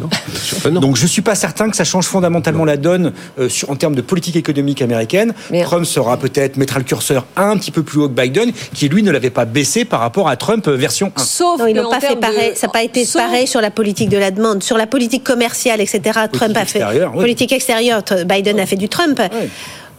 [0.71, 3.95] Donc je suis pas certain que ça change fondamentalement la donne euh, sur, en termes
[3.95, 5.33] de politique économique américaine.
[5.63, 9.03] Trump sera peut-être mettra le curseur un petit peu plus haut que Biden, qui lui
[9.03, 11.21] ne l'avait pas baissé par rapport à Trump version 1.
[11.23, 12.53] Sauf Non, ils que n'ont pas fait de- pareil.
[12.55, 15.23] Ça n'a pas été Sauf- pareil sur la politique de la demande, sur la politique
[15.23, 16.01] commerciale, etc.
[16.31, 17.21] Trump a fait extérieure, oui.
[17.41, 18.03] Politique extérieure.
[18.25, 19.21] Biden a fait du Trump.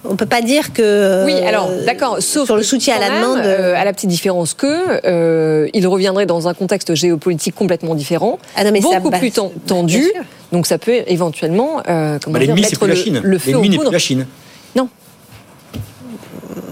[0.05, 3.09] On peut pas dire que Oui, euh, alors d'accord, sauf sur le soutien à la
[3.11, 3.39] même, demande.
[3.39, 4.67] euh, à la petite différence que
[5.07, 9.31] euh, il reviendrait dans un contexte géopolitique complètement différent, Ah non, mais ça, beaucoup plus
[9.65, 10.11] tendu.
[10.51, 13.21] Donc ça peut éventuellement euh, comment Bah, dire, L'ennemi, c'est mettre plus la le, Chine.
[13.23, 13.93] le feu n'est plus poudres.
[13.93, 14.27] la Chine.
[14.75, 14.89] Non.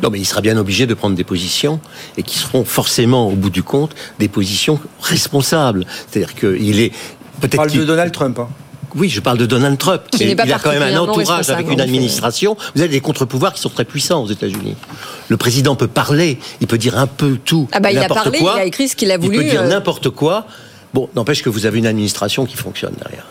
[0.03, 1.79] Non, mais il sera bien obligé de prendre des positions
[2.17, 5.87] et qui seront forcément, au bout du compte, des positions responsables.
[6.11, 6.91] C'est-à-dire qu'il est
[7.41, 7.57] peut-être.
[7.57, 8.41] parle de Donald Trump.
[8.41, 8.49] hein.
[8.95, 10.03] Oui, je parle de Donald Trump.
[10.11, 12.57] Qui Mais pas il a quand même un entourage avec une administration.
[12.75, 14.77] Vous avez des contre-pouvoirs qui sont très puissants aux États-Unis.
[15.29, 18.39] Le président peut parler, il peut dire un peu tout, Ah bah, il a parlé,
[18.39, 18.55] quoi.
[18.57, 20.47] il a écrit ce qu'il a Il voulu, peut dire euh, n'importe quoi.
[20.93, 23.27] Bon, n'empêche que vous avez une administration qui fonctionne derrière.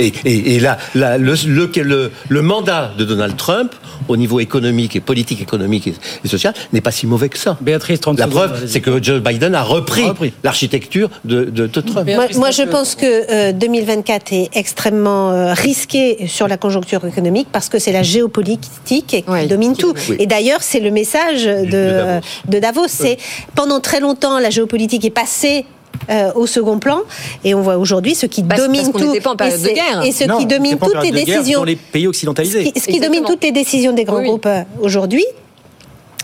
[0.00, 3.72] Et, et- et là, là, le, le, le- le mandat de Donald Trump,
[4.08, 7.56] au niveau économique et politique économique et, et social, n'est pas si mauvais que ça.
[7.60, 10.02] Béatrice, 30 La preuve, c'est que Joe Biden a repris,
[10.42, 12.08] l'architecture de, de- de Trump.
[12.16, 17.48] Moi, moi, je pense que euh, 2024 est extrêmement euh, risqué sur la conjoncture économique
[17.52, 19.02] parce que c'est la géopolitique qui
[19.48, 19.94] domine tout.
[20.08, 20.16] Oui.
[20.18, 22.88] Et d'ailleurs, c'est le message de, de Davos.
[22.88, 23.18] C'est
[23.54, 25.66] pendant très longtemps, la géopolitique est passée.
[26.08, 27.00] Euh, au second plan
[27.44, 29.68] et on voit aujourd'hui ce qui Parce- parce domine tout n'était pas en période et
[29.70, 30.02] de guerre.
[30.04, 32.64] et ce Non, qui domine toutes les décisions dans les pays occidentalisés.
[32.66, 35.24] ce qui, ce qui domine toutes les décisions des grands groupes euh, aujourd'hui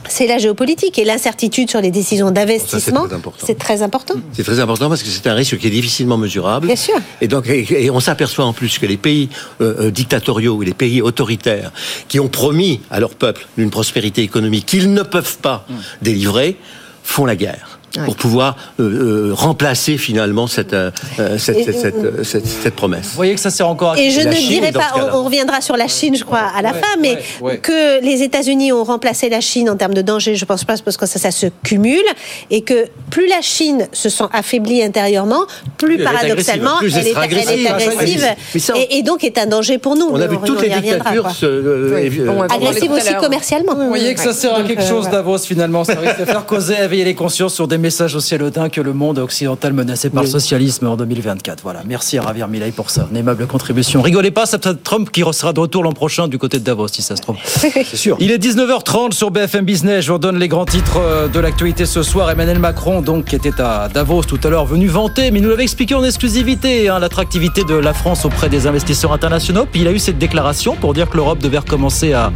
[0.09, 3.07] c'est la géopolitique et l'incertitude sur les décisions d'investissement
[3.38, 6.68] c'est très important C'est très important parce que c'est un risque qui est difficilement mesurable.
[6.68, 6.94] Bien sûr.
[7.20, 9.29] Et donc, et, et on s'aperçoit en plus que les pays
[9.61, 11.72] euh, dictatoriaux ou les pays autoritaires
[12.07, 15.74] qui ont promis à leur peuple une prospérité économique qu'ils ne peuvent pas Mm.
[16.02, 16.57] délivrer
[17.02, 17.76] font la guerre.
[18.05, 20.91] Pour pouvoir euh, euh, remplacer finalement cette, euh,
[21.39, 23.07] cette, Et- cette, cette, cette- cette promesse.
[23.11, 25.19] Vous voyez que ça sert encore à Et je La ne Chine dirais pas, on,
[25.19, 28.23] on reviendra sur la Chine, je crois, à la Ouais, fin, mais ouais, que les
[28.23, 31.19] États-Unis ont remplacé la Chine en termes de danger, je pense pas, parce que ça,
[31.19, 32.03] ça se cumule,
[32.51, 35.45] et que plus la Chine se sent affaiblie intérieurement,
[35.79, 38.25] plus paradoxalement, elle est, elle sera elle est agressive.
[38.25, 40.07] agressive, on- et, et donc est un danger pour nous.
[40.11, 41.33] On a vu toutes les dictatures quoi.
[41.33, 42.11] se, Oui.
[42.11, 43.75] Bon, on va en parler Agressive tout à aussi commercialement.
[43.75, 45.09] Vous voyez que ça sert à quelque chose.
[45.11, 45.85] Davos, finalement.
[45.85, 48.92] Ça risque de faire causer, éveiller les consciences sur des messages aussi anodins que le
[48.92, 51.61] monde occidental menacé par le socialisme en 2024.
[51.62, 51.83] Voilà.
[51.87, 53.07] Merci à Ravir Milay pour ça.
[53.12, 54.03] Une aimable contribution.
[54.03, 56.88] Rigolez pas, c'est peut-être Trump qui sera de retour l'an prochain du côté de Davos,
[56.88, 57.37] si ça se trouve.
[57.44, 58.16] C'est sûr.
[58.18, 60.05] Il est 19h30 sur BFM Business.
[60.05, 62.29] Je vous redonne les grands titres euh, de l'actualité ce soir.
[62.29, 65.51] Emmanuel Macron, donc, qui était à Davos tout à l'heure, venu vanter, mais il nous
[65.51, 69.64] l'avait expliqué en exclusivité, hein, l'attractivité de la France auprès des investisseurs internationaux.
[69.70, 72.33] Puis il a eu cette déclaration pour dire que l'Europe devait recommencer à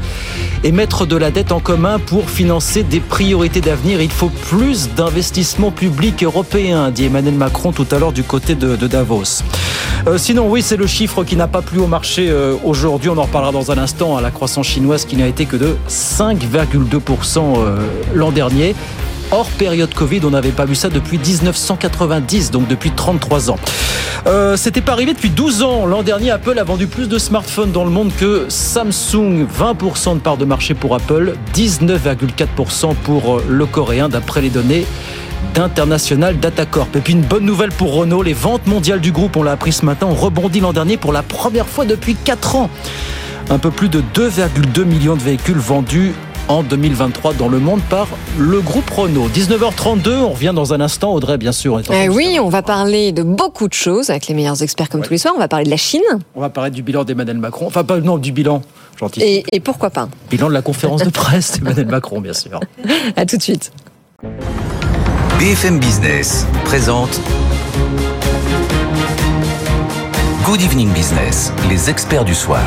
[0.63, 4.01] émettre de la dette en commun pour financer des priorités d'avenir.
[4.01, 5.30] Il faut plus d'investissements
[5.71, 9.43] publics européens, dit Emmanuel Macron tout à l'heure du côté de, Davos.
[10.07, 13.11] Euh, sinon, oui, c'est le chiffre qui n'a pas plu au marché euh, aujourd'hui.
[13.11, 14.17] On en reparlera dans un instant.
[14.17, 17.79] hein, la croissance chinoise qui n'a été que de 5,2% euh,
[18.15, 18.75] l'an dernier.
[19.33, 23.59] Hors période Covid, on n'avait pas vu ça depuis 1990, donc depuis 33 ans.
[24.27, 25.87] Euh, C'était pas arrivé depuis 12 ans.
[25.87, 29.47] L'an dernier, Apple a vendu plus de smartphones dans le monde que Samsung.
[29.47, 34.85] 20% de part de marché pour Apple, 19,4% pour euh, le coréen, d'après les données
[35.55, 36.97] d'International Data Corp.
[36.97, 39.73] Et puis une bonne nouvelle pour Renault, les ventes mondiales du groupe, on l'a appris
[39.73, 42.69] ce matin, ont rebondi l'an dernier pour la première fois depuis 4 ans.
[43.49, 46.15] Un peu plus de 2,2 millions de véhicules vendus
[46.49, 49.29] en 2023 dans le monde par le groupe Renault.
[49.29, 51.13] 19h32, on revient dans un instant.
[51.13, 51.81] Audrey, bien sûr.
[51.93, 55.11] Eh oui, on va parler de beaucoup de choses avec les meilleurs experts comme tous
[55.13, 55.35] les soirs.
[55.37, 56.01] On va parler de la Chine.
[56.35, 57.67] On va parler du bilan d'Emmanuel Macron.
[57.67, 58.63] Enfin, pas non, du bilan,
[58.99, 59.21] gentil.
[59.23, 62.61] Et, et pourquoi pas Bilan de la conférence de presse d'Emmanuel Macron, bien sûr.
[63.17, 63.73] À tout de suite.
[65.39, 67.21] BFM Business présente
[70.45, 72.63] Good Evening Business, les experts du soir.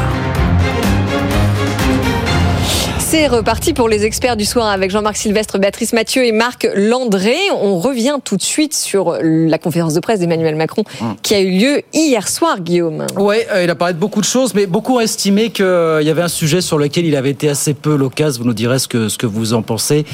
[3.13, 7.35] C'est reparti pour les experts du soir avec Jean-Marc Sylvestre, Béatrice Mathieu et Marc Landré.
[7.61, 10.83] On revient tout de suite sur la conférence de presse d'Emmanuel Macron
[11.21, 13.05] qui a eu lieu hier soir, Guillaume.
[13.15, 15.63] Oui, il a parlé de beaucoup de choses, mais beaucoup ont estimé qu'il
[16.01, 18.41] y avait un sujet sur lequel il avait été assez peu l'occasion.
[18.41, 20.05] Vous nous direz ce que, ce que vous en pensez.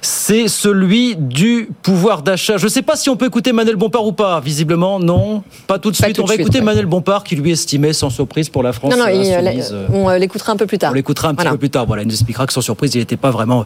[0.00, 2.56] C'est celui du pouvoir d'achat.
[2.56, 4.40] Je ne sais pas si on peut écouter Manuel Bompard ou pas.
[4.40, 5.44] Visiblement, non.
[5.68, 6.16] Pas tout de suite.
[6.16, 6.64] tout on va suite, écouter ouais.
[6.64, 9.86] Manuel Bompard qui lui estimait, sans surprise pour la France, Non, non, il- insoumise, euh,
[9.92, 10.90] on euh, l'écoutera un peu plus tard.
[10.90, 11.50] On l'écoutera un petit Voilà.
[11.52, 11.86] peu plus tard.
[11.86, 13.64] Voilà, il nous expliquera que sans surprise, il n'était pas vraiment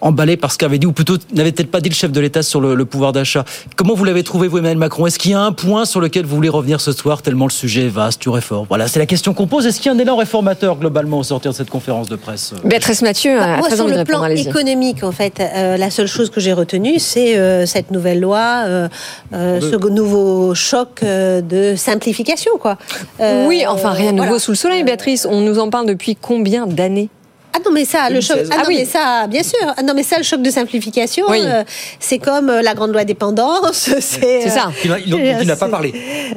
[0.00, 2.60] emballé par ce qu'avait dit, ou plutôt n'avait-il pas dit le chef de l'État sur
[2.60, 3.44] le, le pouvoir d'achat.
[3.76, 5.06] Comment vous l'avez trouvé, vous, Emmanuel Macron?
[5.06, 7.52] Est-ce qu'il y a un point sur lequel vous voulez revenir ce soir, tellement le
[7.52, 8.66] sujet est vaste, tu réformes?
[8.68, 9.66] Voilà, c'est la question qu'on pose.
[9.66, 12.54] Est-ce qu'il y a un élan réformateur globalement au sortir de cette conférence de presse
[12.64, 14.04] Béatrice Mathieu a Moi, sur le répondre.
[14.20, 18.20] plan économique, en fait, euh, la seule chose que j'ai retenue, c'est euh, cette nouvelle
[18.20, 18.88] loi, euh,
[19.32, 22.76] euh, ce nouveau choc euh, de simplification, quoi.
[23.20, 24.40] Euh, Oui, enfin rien de nouveau voilà.
[24.40, 25.26] sous le soleil, Béatrice.
[25.30, 27.08] On nous en parle depuis combien d'années?
[27.52, 28.36] Ah non mais ça, le choc.
[28.36, 28.50] 2016.
[28.52, 28.76] Ah non Ah oui.
[28.78, 29.58] mais ça, bien sûr.
[29.76, 31.40] Ah non mais ça, le choc de simplification, Oui.
[31.44, 31.64] euh,
[31.98, 33.90] c'est comme euh, la grande loi dépendance.
[34.00, 34.70] C'est ça.
[34.84, 35.92] Il, il- il n'a pas parlé.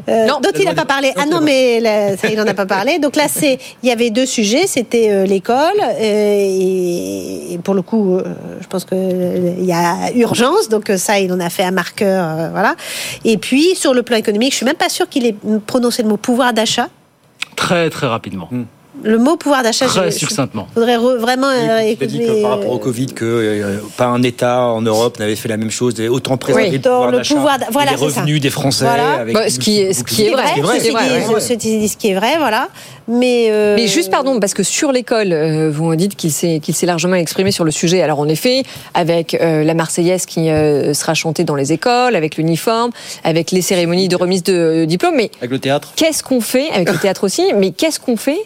[0.09, 0.39] Euh, Non.
[0.41, 1.11] dont il n'a pas parlé.
[1.15, 2.97] Ah non, mais là, ça, il n'en a pas parlé.
[2.99, 4.65] Donc là, c'est, il y avait deux sujets.
[4.67, 8.23] C'était euh, l'école euh, et, et pour le coup, euh,
[8.61, 10.69] je pense que euh, il y a urgence.
[10.69, 12.75] Donc euh, ça, il en a fait un marqueur, euh, voilà.
[13.23, 15.35] Et puis sur le plan économique, je suis même pas sûre qu'il ait
[15.67, 16.89] prononcé le mot pouvoir d'achat.
[17.55, 18.49] Très, très rapidement.
[19.03, 19.87] Le mot pouvoir d'achat.
[19.87, 20.67] Très je- succinctement.
[20.75, 23.77] Faudrait re- vraiment euh, Il a dit que écouter, par rapport au Covid, que euh,
[23.97, 26.71] pas un État en Europe n'avait fait la même chose, et autant présenter Oui.
[26.75, 28.21] le pouvoir Dans le d'achat, pouvoir d'a- voilà, les c'est ça.
[28.21, 28.85] revenus des Français.
[28.85, 29.13] Voilà.
[29.21, 30.43] Avec Bah, ce qui est- ce qui est vrai.
[30.55, 32.69] C'est vrai, vrai, ce qui est vrai, voilà.
[33.07, 36.73] Mais, euh, Mais juste pardon, parce que sur l'école, euh, vous dites qu'il s'est qu'il
[36.75, 38.01] s'est largement exprimé sur le sujet.
[38.01, 42.37] Alors en effet, avec euh, la Marseillaise qui euh, sera chantée dans les écoles, avec
[42.37, 42.91] l'uniforme,
[43.25, 46.89] avec les cérémonies de remise de diplômes, mais Avec le théâtre qu'est-ce qu'on fait avec
[46.91, 48.39] le théâtre aussi Mais qu'est-ce qu'on fait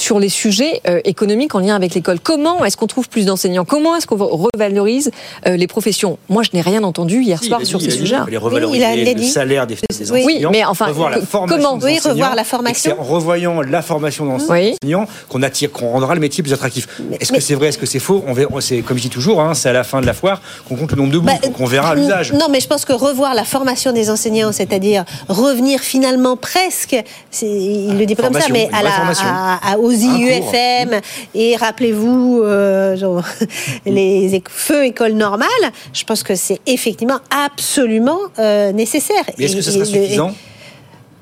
[0.00, 3.64] sur les sujets euh, économiques en lien avec l'école Comment est-ce qu'on trouve plus d'enseignants?
[3.64, 5.10] Comment est-ce qu'on revalorise
[5.46, 6.18] euh, les professions?
[6.28, 7.96] Moi, je n'ai rien entendu hier Si, soir il a sur dit, ces il a
[7.96, 8.16] dit sujets.
[8.16, 10.22] qu'il fallait revaloriser Oui, il a- il a le salaire des, des Oui.
[10.24, 12.92] Enseignants, mais enfin, revoir la formation comment des Oui, revoir la formation.
[12.94, 14.74] C'est en revoyant la formation des Oui.
[14.82, 16.88] enseignants qu'on attire, qu'on rendra le métier plus attractif.
[17.20, 18.24] Est-ce que c'est vrai, est-ce que c'est faux?
[18.26, 18.60] On verra.
[18.60, 20.90] C'est comme je dis toujours, hein, c'est à la fin de la foire qu'on compte
[20.92, 22.32] le nombre de bouts, Bah, donc on verra l'usage.
[22.32, 26.96] Non, mais je pense que revoir la formation des enseignants, c'est-à-dire revenir finalement presque,
[27.30, 30.54] c'est- il le dit pas comme ça, mais à la, à- aux cours.
[30.54, 31.00] IUFM
[31.34, 33.22] et rappelez-vous euh, genre,
[33.86, 35.48] les feux écoles normales,
[35.92, 39.24] je pense que c'est effectivement absolument euh, nécessaire.
[39.38, 40.32] Mais est-ce que ce sera et- suffisant?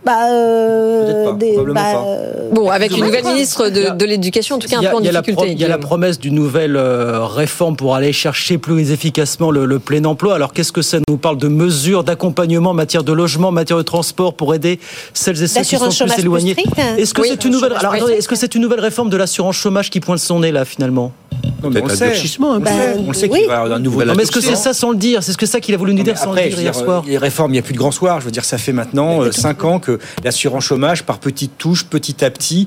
[0.09, 2.05] Bah, euh, pas, des- probablement bah, pas.
[2.07, 5.01] euh, Bon, avec une nouvelle ministre de, de l'éducation, en tout cas un peu en
[5.01, 5.53] difficulté.
[5.53, 9.66] Il y a la promesse d'une nouvelle euh, réforme pour aller chercher plus efficacement le,
[9.66, 10.35] le plein emploi.
[10.35, 13.77] Alors qu'est-ce que ça nous parle de mesures d'accompagnement en matière de logement, en matière
[13.79, 14.81] de transport pour aider
[15.12, 16.57] celles et ceux qui sont plus éloignés.
[16.97, 17.29] Est-ce que Oui.
[17.31, 19.57] c'est une nouvelle alors, Chômage attendez, plus est-ce que c'est une nouvelle réforme de l'assurance
[19.57, 21.12] chômage qui pointe son nez là finalement?
[21.62, 22.07] Non, mais on le sait.
[22.07, 22.38] On le sait.
[22.38, 22.71] Bah,
[23.09, 23.40] On sait oui.
[23.40, 24.03] qu'il va y avoir un nouveau.
[24.05, 25.23] Non, mais est-ce que c'est ça sans le dire?
[25.23, 26.81] C'est ce que ça qu'il a voulu nous dire sans après, le dire hier dire,
[26.81, 28.21] soir Les réformes, il n'y a plus de grand soir.
[28.21, 31.85] Je veux dire, ça fait maintenant euh, cinq ans que l'assurance chômage, par petites touches,
[31.87, 32.67] petit à petit,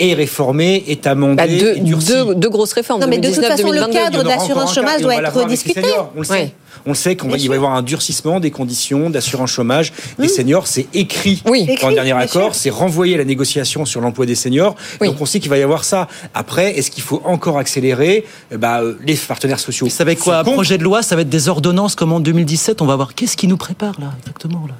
[0.00, 3.00] est réformée, est amendée, Bah, deux, deux- deux grosses réformes.
[3.00, 3.98] Non, mais de toute 2019, façon, le 2022.
[3.98, 5.82] cadre de l'assurance un chômage doit être rediscuté.
[5.82, 6.52] seniors, On le sait.
[6.86, 10.68] On le sait qu'il va y avoir un durcissement des conditions d'assurance chômage des seniors.
[10.68, 11.66] C'est écrit Oui.
[11.66, 12.54] dans Écrit, le dernier accord.
[12.54, 14.76] C'est renvoyé à la négociation sur l'emploi des seniors.
[15.00, 15.08] Oui.
[15.08, 16.06] Donc on sait qu'il va y avoir ça.
[16.34, 18.24] Après, est-ce qu'il faut encore accélérer?
[18.52, 19.88] Eh bah, euh, Les partenaires sociaux.
[19.88, 22.80] Ça va être quoi projet de loi Ça va être des ordonnances comme en 2017
[22.80, 24.74] On va voir qu'est-ce qui nous prépare là exactement là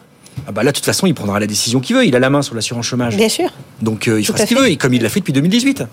[0.47, 2.07] Ah bah là, de toute façon, il prendra la décision qu'il veut.
[2.07, 3.17] Il a la main sur l'assurance chômage.
[3.17, 3.51] Bien sûr.
[3.83, 5.85] Donc euh, il Tout fera ce qu'il veut, et comme il l'a fait depuis 2018.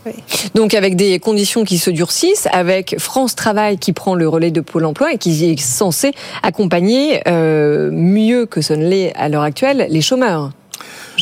[0.55, 4.61] Donc avec des conditions qui se durcissent, avec France Travail qui prend le relais de
[4.61, 6.11] Pôle Emploi et qui est censé
[6.43, 10.51] accompagner euh, mieux que ce ne l'est à l'heure actuelle les chômeurs.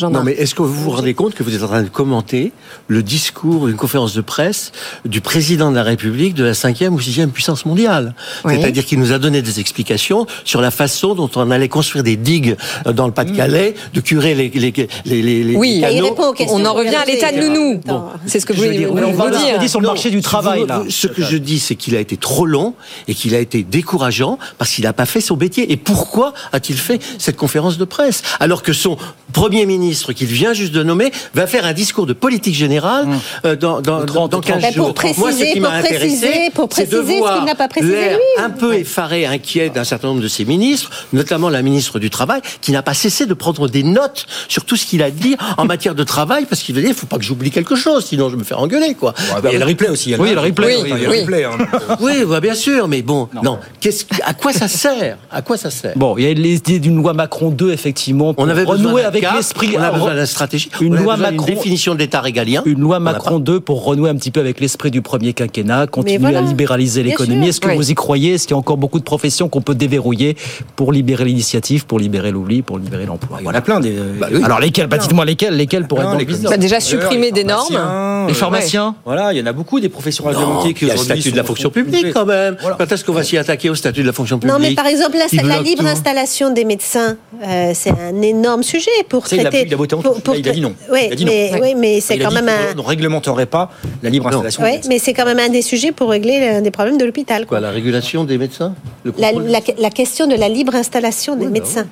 [0.02, 2.52] Non, mais est-ce que vous vous rendez compte que vous êtes en train de commenter
[2.88, 4.72] le discours d'une conférence de presse
[5.04, 8.14] du président de la République de la cinquième ou sixième puissance mondiale?
[8.44, 8.56] Oui.
[8.58, 12.16] C'est-à-dire qu'il nous a donné des explications sur la façon dont on allait construire des
[12.16, 14.72] digues euh, dans le Pas-de-Calais, de curer les, les,
[15.04, 15.94] les, les, les Oui, canaux.
[15.96, 16.56] il répond aux questions.
[16.56, 17.80] on en revient à l'état de nounou.
[17.86, 18.04] Bon.
[18.26, 19.68] C'est ce que Je vous dire, on va dire.
[19.68, 20.82] sur le Non, marché du travail vous- là.
[20.88, 22.74] Ce que je dis, c'est qu'il a été trop long
[23.08, 25.70] et qu'il a été décourageant parce qu'il n'a pas fait son métier.
[25.72, 28.22] Et pourquoi a-t-il fait cette conférence de presse?
[28.40, 28.96] Alors que son
[29.32, 33.06] premier ministre, qu'il vient juste de nommer, va faire un discours de politique générale
[33.44, 34.94] euh, dans, dans, Le 30, dans, dans 15 Ben, pour jours.
[34.94, 37.44] préciser- Moi, ce qui m'a pour préciser- intéressé, pour c'est de préciser ce voir qu'il
[37.44, 38.44] n'a pas précisé, l'air lui.
[38.44, 42.40] un peu effaré, inquiet d'un certain nombre de ses ministres, notamment la ministre du Travail,
[42.60, 45.64] qui n'a pas cessé de prendre des notes sur tout ce qu'il a dit en
[45.64, 48.28] matière de travail, parce qu'il veut dire, il faut pas que j'oublie quelque chose, sinon
[48.30, 49.14] je me fais engueuler, quoi.
[49.34, 50.14] Ouais, bah, il y a le replay aussi.
[50.14, 50.76] Oui, il y a le replay.
[50.82, 51.20] Le Oui.
[51.20, 51.44] replay.
[51.44, 51.58] hein.
[52.00, 53.58] Oui, bah, bien sûr, mais bon, non.
[53.80, 55.16] Qu'est-ce, à quoi ça sert?
[55.30, 55.92] À quoi ça sert?
[55.96, 59.22] Bon, il y a l'idée d'une loi Macron 2, effectivement, pour On avait renouer avec
[59.22, 59.34] cap,
[59.76, 61.46] on a besoin d'une stratégie, Une on loi Macron.
[61.46, 62.62] définition de l'État régalien.
[62.66, 66.18] Une loi Macron 2 pour renouer un petit peu avec l'esprit du premier quinquennat, continuer
[66.18, 66.38] voilà.
[66.38, 67.48] à libéraliser l'économie.
[67.48, 67.76] Est-ce que Oui.
[67.76, 68.34] vous y croyez?
[68.34, 70.36] Est-ce qu'il y a encore beaucoup de professions qu'on peut déverrouiller
[70.76, 73.38] pour libérer l'initiative, pour libérer l'oubli, pour libérer l'emploi?
[73.40, 73.92] Il y en a plein des.
[74.18, 74.42] Bah oui.
[74.42, 74.86] Alors lesquels?
[74.86, 78.26] Bah, Dites-moi lesquels, lesquels pour être dans les Bah, déjà supprimer des pharmaciens, normes.
[78.26, 80.90] Les euh, pharmaciens Voilà, il y en a beaucoup des professions réglementées qui il y
[80.90, 82.56] a le aujourd'hui statut de la fonction publique quand même.
[82.78, 84.86] Quand est-ce qu'on va s'y attaquer au statut de la fonction publique Non, mais par
[84.86, 89.36] exemple, la, la libre installation des médecins, euh, c'est un énorme sujet pour C'est
[89.66, 90.02] il a voté en.
[90.02, 90.74] Là, il a dit non.
[90.92, 91.32] Oui, Il a dit non.
[91.32, 92.74] mais, oui, mais c'est quand même un.
[92.74, 93.70] ne réglementerait pas
[94.02, 94.62] la libre installation.
[94.62, 97.46] Oui, mais c'est quand même un des sujets pour régler l'un des problèmes de l'hôpital.
[97.46, 101.36] Quoi, la régulation des médecins Le La, contrôle la- la question de la libre installation
[101.36, 101.86] bah des médecins.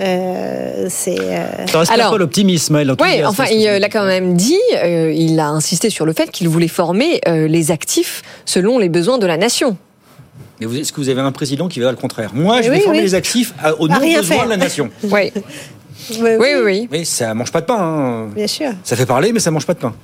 [0.00, 1.18] Euh, c'est.
[1.20, 2.76] euh, Ça reste Alors- pas l'optimisme.
[3.00, 6.30] Oui, enfin, il euh, l'a quand même dit, euh, il a insisté sur le fait
[6.32, 9.76] qu'il voulait former euh, les actifs selon les besoins de la nation.
[10.60, 12.30] Mais vous- est-ce que vous avez un président qui verra le contraire?
[12.34, 13.04] Moi, je Oui, vais former oui.
[13.04, 14.44] les actifs à- aux non-besoins faire.
[14.46, 14.90] de la nation.
[15.04, 15.32] Oui.
[16.20, 16.88] Oui, oui, oui.
[16.90, 17.76] Mais ça mange pas de pain.
[17.78, 18.28] hein.
[18.34, 18.70] Bien sûr.
[18.84, 19.94] Ça fait parler, mais ça mange pas de pain.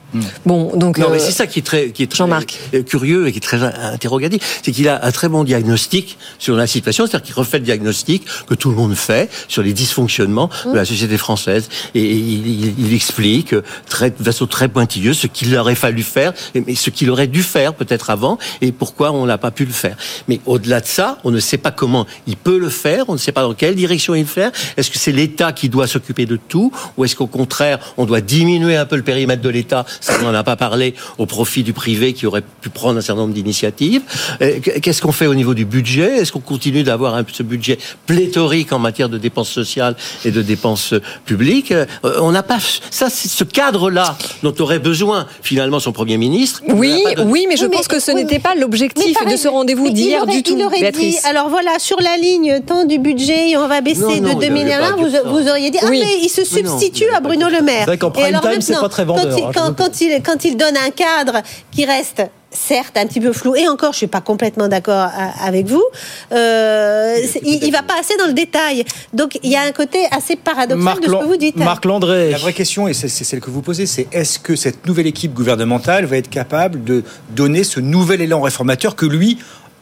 [0.47, 0.99] Bon, donc.
[0.99, 2.59] Non, euh, mais c'est ça qui est très, qui est très Jean-Marc.
[2.75, 4.61] euh, curieux et qui est très interrogatif.
[4.63, 8.25] C'est qu'il a un très bon diagnostic sur la situation, c'est-à-dire qu'il refait le diagnostic
[8.47, 11.69] que tout le monde fait sur les dysfonctionnements de la société française.
[11.95, 16.03] Et il, il- il explique euh, très, de façon très pointilleuse ce qu'il aurait fallu
[16.03, 19.51] faire, et- mais ce qu'il aurait dû faire peut-être avant et pourquoi on n'a pas
[19.51, 19.97] pu le faire.
[20.29, 23.19] Mais au-delà de ça, on ne sait pas comment il peut le faire, on ne
[23.19, 24.51] sait pas dans quelle direction il le faire.
[24.77, 28.21] Est-ce que c'est l'État qui doit s'occuper de tout ou est-ce qu'au contraire, on doit
[28.21, 31.63] diminuer un peu le périmètre de l'État, ça on n'en a pas parlé, au profit
[31.63, 34.03] du privé qui aurait pu prendre un certain nombre d'initiatives.
[34.43, 36.19] Euh, Qu'est-ce qu'on fait au niveau du budget?
[36.19, 40.43] Est-ce qu'on continue d'avoir un, ce budget pléthorique en matière de dépenses sociales et de
[40.43, 40.95] dépenses
[41.27, 41.73] publiques?
[41.73, 41.87] Euh,
[42.21, 42.59] On n'a pas
[42.91, 46.63] ça, c'est ce cadre-là dont aurait besoin finalement son Premier ministre.
[46.69, 49.49] Oui, oui, mais je Oui, pense mais- que ce oui, n'était pas l'objectif de ce
[49.49, 53.57] rendez-vous d'hier du tout, Il aurait dit, alors voilà, sur la ligne tant du budget,
[53.57, 55.23] on va baisser Non, non, de il 2 avait milliards, pas vous, dit ça.
[55.25, 56.01] vous auriez dit, ah Oui.
[56.05, 57.87] mais il se non, substitue à Bruno Le Maire.
[57.87, 60.45] C'est vrai prime alors time, c'est pas très quand vendeur, il- hein, Quand, il, quand
[60.45, 62.23] il donne un cadre qui reste
[62.53, 65.09] certes un petit peu flou, et encore je suis pas complètement d'accord
[65.41, 65.85] avec vous,
[66.33, 68.85] euh, il, il va pas assez dans le détail.
[69.13, 71.57] Donc il y a un côté assez paradoxal Marc, de ce que vous dites.
[71.57, 72.31] Marc Landré.
[72.31, 75.33] La vraie question, et c'est celle que vous posez, c'est est-ce que cette nouvelle équipe
[75.33, 77.05] gouvernementale va être capable de
[77.37, 79.39] donner ce nouvel élan réformateur que lui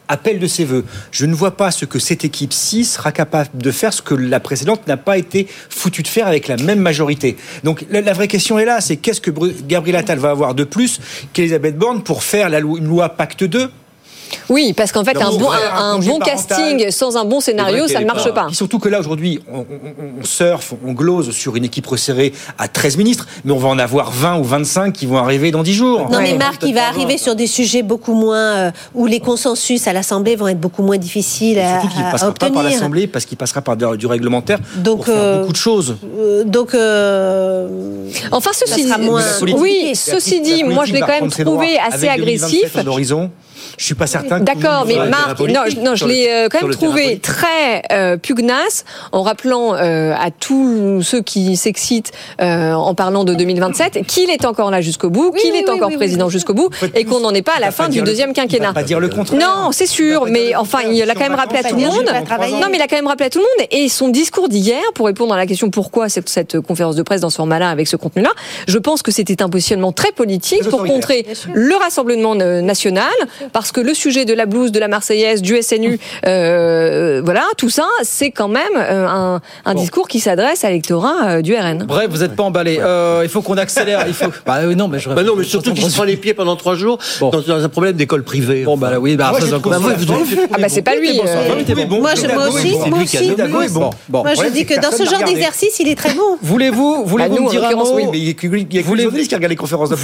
[0.08, 0.84] appelle de ses voeux.
[1.10, 4.40] Je ne vois pas ce que cette équipe-ci sera capable de faire, ce que la
[4.40, 7.36] précédente n'a pas été foutue de faire avec la même majorité.
[7.64, 9.30] Donc la, vraie question est là, c'est qu'est-ce que
[9.66, 11.00] Gabriel Attal va avoir de plus
[11.32, 13.70] qu'Elisabeth Borne pour faire la une loi Pacte 2
[14.48, 18.00] Oui, parce qu'en fait, Donc, un bon, un, un casting sans un bon scénario, ça
[18.00, 18.46] ne marche pas.
[18.50, 19.64] Et surtout que là, aujourd'hui, on, on,
[20.20, 23.78] on surfe, on glose sur une équipe resserrée à 13 ministres, mais on va en
[23.78, 26.08] avoir 20 ou 25 qui vont arriver dans 10 jours.
[26.10, 26.38] Non mais.
[26.38, 30.36] Marc, il va arriver sur des sujets beaucoup moins euh, où les consensus à l'Assemblée
[30.36, 32.70] vont être beaucoup moins difficiles à, Surtout qu'il ne à passera pas par obtenir.
[32.70, 35.96] l'Assemblée parce qu'il passera par du réglementaire Donc, pour faire euh, beaucoup de choses.
[36.18, 37.68] Euh, donc, euh,
[38.30, 39.22] Enfin, ceci, ça sera moins.
[39.58, 42.84] Oui, ceci dit, moi je l'ai quand même trouvé assez avec 2027 agressif.
[43.76, 44.40] Je suis pas certain.
[44.40, 48.84] D'accord, mais Marc, non, je- non, je l'ai euh, quand même trouvé très euh, pugnace
[49.12, 54.44] en rappelant euh, à tous ceux qui s'excitent euh, en parlant de 2027 qu'il est
[54.44, 56.32] encore là jusqu'au bout, qu'il oui, est oui, encore président oui.
[56.32, 58.72] jusqu'au bout et qu'on n'en est pas à la fin du deuxième quinquennat.
[58.72, 59.38] pas dire le contraire.
[59.40, 62.04] Non, c'est sûr, mais enfin, il l'a quand même rappelé à tout le monde.
[62.60, 63.68] Non, mais il a quand même rappelé à tout le monde.
[63.70, 67.20] Et son discours d'hier, pour répondre à la question pourquoi cette, cette conférence de presse
[67.20, 68.30] dans ce format-là avec ce contenu-là,
[68.66, 73.08] je pense que c'était un positionnement très politique pour contrer le rassemblement national,
[73.52, 77.70] parce que le sujet de la blouse, de la Marseillaise, du SNU, euh, voilà, tout
[77.70, 81.84] ça, c'est quand même euh, un, un discours qui s'adresse à l'électorat euh, du RN.
[81.86, 82.78] Bref, vous n'êtes pas emballé.
[82.80, 84.04] Euh, il faut qu'on accélère.
[84.06, 84.26] Il faut.
[84.46, 85.08] Bah oui, non, mais je.
[85.10, 87.30] Bah non, mais surtout qu'il se prend les pieds pendant trois jours Bon.
[87.30, 88.62] dans, dans un problème d'école privée.
[88.64, 89.70] Bon, bah là, oui, bah, Moi, ça, ça ça, bon.
[90.52, 91.18] Ah bah c'est pas lui.
[91.18, 91.26] Moi,
[92.14, 93.32] je- moi aussi, moi aussi,
[93.70, 93.90] moi.
[94.24, 96.36] Moi, je dis que dans ce genre d'exercice, il est très bon.
[96.42, 98.10] Voulez-vous, voulez-vous Bah, me dire un mot.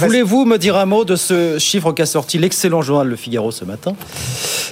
[0.07, 3.65] Voulez-vous me dire un mot de ce chiffre qu'a sorti l'excellent journal Le Figaro ce
[3.65, 3.93] matin,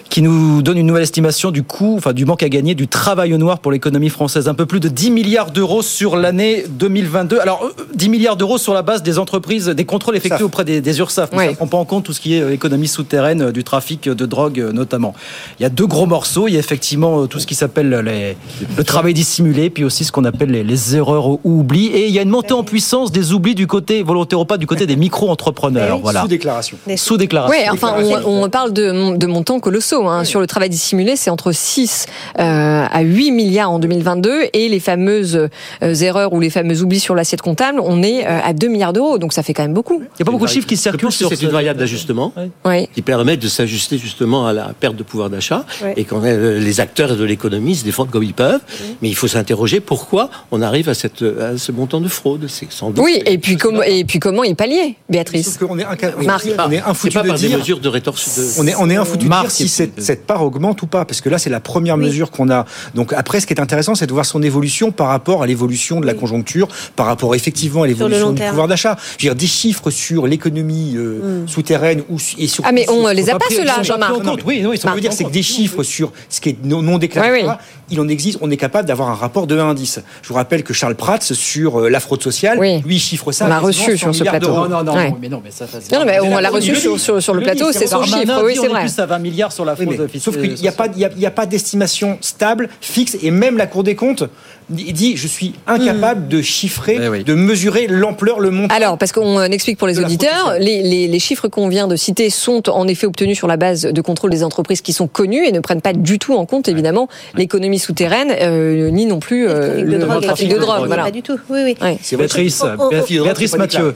[0.09, 3.33] qui nous donne une nouvelle estimation du coût, enfin du manque à gagner du travail
[3.33, 7.39] au noir pour l'économie française, un peu plus de 10 milliards d'euros sur l'année 2022.
[7.39, 10.81] Alors euh, 10 milliards d'euros sur la base des entreprises, des contrôles effectués auprès des,
[10.81, 11.43] des URSAF, mais Oui.
[11.45, 13.63] ça ne prend pas en compte tout ce qui est euh, économie souterraine, euh, du
[13.63, 15.13] trafic de drogue euh, notamment.
[15.59, 17.89] Il y a deux gros morceaux, il y a effectivement euh, tout ce qui s'appelle
[18.05, 18.37] les-
[18.77, 22.13] le travail dissimulé, puis aussi ce qu'on appelle les, les erreurs ou oublis, et il
[22.13, 24.85] y a une montée en puissance des oublis du côté volontaire ou pas du côté
[24.85, 24.95] des
[25.33, 25.99] micro-entrepreneurs.
[25.99, 26.21] Voilà.
[26.21, 26.77] Sous déclaration.
[26.95, 27.57] Sous déclaration.
[27.57, 27.95] Oui, enfin,
[28.25, 30.07] on, on parle de, de montants colossaux.
[30.07, 30.23] Hein.
[30.25, 32.05] Sur le travail dissimulé, c'est entre 6
[32.39, 34.43] euh, à 8 milliards en 2022.
[34.53, 35.35] Et les fameuses
[35.81, 38.93] euh, erreurs ou les fameux oublis sur l'assiette comptable, on est euh, à 2 milliards
[38.93, 39.17] d'euros.
[39.17, 39.95] Donc ça fait quand même beaucoup.
[39.95, 42.31] Il n'y a pas beaucoup de chiffres qui circulent sur c'est ce- une variable d'ajustement
[42.63, 42.87] Oui.
[42.93, 45.65] qui permet de s'ajuster justement à la perte de pouvoir d'achat
[45.97, 48.61] et quand euh, les acteurs de l'économie se défendent comme ils peuvent.
[49.01, 52.45] Mais il faut s'interroger pourquoi on arrive à, cette, à ce montant de fraude.
[52.47, 53.03] C'est sans doute.
[53.03, 55.85] Oui, et puis, comment, et puis comment y pallier, Béatrice Sauf qu'on est,
[56.19, 56.45] oui, Marc.
[56.67, 58.42] on est infoutu pas de par des mesures de rétorsion.
[58.59, 60.87] On est, on est un foutu de dire Mars, si cette, cette part augmente ou
[60.87, 62.65] pas, parce que là, c'est la première mesure qu'on a.
[62.95, 65.99] Donc après, ce qui est intéressant, c'est de voir son évolution par rapport à l'évolution
[65.99, 68.49] de la conjoncture, par rapport effectivement à Sur l'évolution du terme.
[68.51, 68.97] pouvoir d'achat.
[69.17, 71.47] Je veux dire, des chiffres sur l'économie euh, Mm.
[71.47, 74.13] souterraine ou et sur Ah, mais on les a pas, ceux-là, Jean-Marc.
[74.45, 76.57] Oui, non, ce que je veux dire, c'est que des chiffres sur ce qui est
[76.63, 77.53] non, non déclaré, Oui, oui.
[77.89, 79.99] il en existe, on est capable d'avoir un rapport de 1 à 10.
[80.21, 83.45] Je vous rappelle que Charles Prats, sur euh, la fraude sociale, lui, il chiffre ça.
[83.45, 84.49] On l'a reçu 100 sur ce plateau.
[84.67, 85.09] Non, non, Ouais.
[85.11, 87.33] non, mais non, mais ça, ça, Non, non, mais on l'a reçu sur, sur, sur
[87.33, 88.81] le plateau, c'est son Darmanin chiffre, oui, dit, c'est on vrai.
[88.81, 90.87] est plus à 20 milliards sur la Oui, fraude mais sauf qu'il n'y a pas,
[90.87, 93.95] il y a, il y a pas d'estimation stable, fixe, et même la Cour des
[93.95, 94.23] comptes
[94.69, 98.73] dit dit, je suis incapable de chiffrer, de mesurer l'ampleur, le montant.
[98.75, 101.95] Alors, parce qu'on euh, explique pour les auditeurs, les, les- les chiffres qu'on vient de
[101.95, 105.45] citer sont en effet obtenus sur la base de contrôle des entreprises qui sont connues
[105.45, 109.47] et ne prennent pas du tout en compte, évidemment, l'économie souterraine, euh, ni non plus
[109.47, 110.87] euh, de le drogue, trafic de drogue.
[110.87, 111.03] Voilà.
[111.03, 111.39] Pas du tout.
[111.49, 111.97] Oui, oui.
[112.01, 113.93] C'est Béatrice, On- on- Béatrice, on- Béatrice on- Mathieu.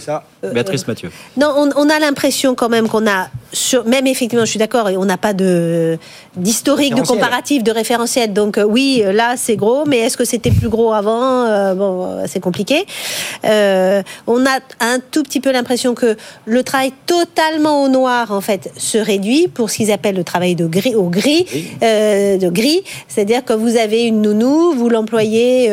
[0.53, 1.09] Béatrice Mathieu.
[1.35, 4.89] Non, on, on a l'impression quand même qu'on a, sur, même effectivement, je suis d'accord,
[4.89, 5.97] et on n'a pas de
[6.35, 8.33] d'historique, de comparatif, de référentiel.
[8.33, 11.73] Donc euh, oui, euh, là c'est gros, mais est-ce que c'était plus gros avant Euh,
[11.75, 12.85] Bon, c'est compliqué.
[13.45, 18.41] Euh, on a un tout petit peu l'impression que le travail totalement au noir en
[18.41, 21.45] fait se réduit pour ce qu'ils appellent le travail de gris au gris,
[21.83, 25.71] euh, de gris, c'est-à-dire que vous avez une nounou, vous l'employez,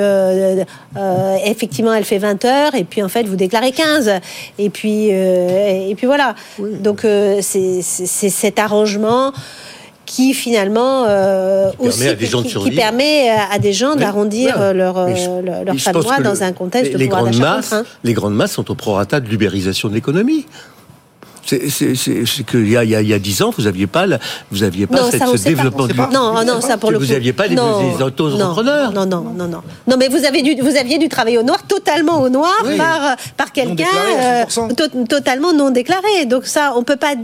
[1.45, 4.20] effectivement elle fait 20 heures et puis en fait vous déclarez 15
[4.59, 6.35] et puis et puis voilà.
[6.59, 7.07] Donc
[7.41, 9.32] c'est cet arrangement
[10.07, 13.95] qui finalement euh, Permet aussi à des gens de qui, permet à à des gens
[13.97, 16.99] d'arrondir euh, leur, je- euh, leur, fin de mois dans le- un contexte les, de
[16.99, 17.25] les pouvoir
[17.71, 20.47] d'achat les grandes masses sont au prorata de l'ubérisation de l'économie.
[21.47, 24.07] C'est qu'il y a, il y, a, il y a 10 ans, vous n'aviez pas,
[24.51, 25.49] vous aviez pas Non, cette- ça, ce pas.
[25.51, 26.09] développement sait du pas.
[26.12, 28.92] Non, non, ça pour le Vous n'aviez pas les, Non, les auto-entrepreneurs.
[28.92, 29.61] Non, non, non, non.
[29.88, 32.76] Non, mais vous, avez du, vous aviez du travail au noir, totalement au noir, Oui.
[32.76, 33.84] par, euh, par quelqu'un
[34.20, 34.74] euh, 100%.
[34.74, 36.26] to- totalement non déclaré.
[36.26, 37.14] Donc ça, on peut pas.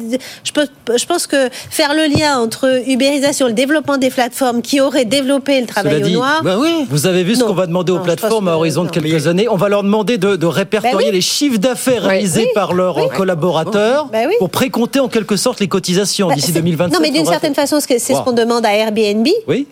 [0.45, 0.67] Je, peux,
[0.97, 5.61] je pense que faire le lien entre ubérisation, le développement des plateformes qui auraient développé
[5.61, 6.41] le travail Cela au dit, noir.
[6.45, 6.87] Bah oui.
[6.91, 8.93] Vous avez vu ce qu'on va demander aux plateformes à horizon de non.
[8.93, 11.13] quelques années On va leur demander de, de répertorier Bah oui.
[11.13, 12.49] les chiffres d'affaires réalisés Oui.
[12.55, 13.05] par leurs Oui.
[13.17, 14.35] collaborateurs Bah oui.
[14.39, 16.93] pour précompter en quelque sorte les cotisations Bah, d'ici c'est- 2027.
[16.99, 19.27] Non, mais d'une certaine façon, c'est ce qu'on demande à Airbnb.
[19.49, 19.67] Oui.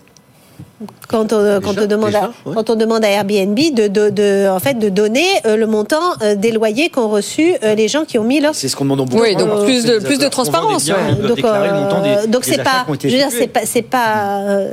[1.09, 4.61] quand on, quand on demande à, quand on demande à Airbnb de, de, de- en
[4.61, 8.17] fait de donner euh, le montant euh, des loyers qu'ont reçu euh, les gens qui
[8.19, 9.23] ont mis leur C'est ce qu'on demande en beaucoup.
[9.23, 11.27] Oui, donc Euh, plus de- plus transparence, biens, ouais.
[11.29, 14.71] donc euh, c'est pas je veux dire c'est pas c'est pas euh,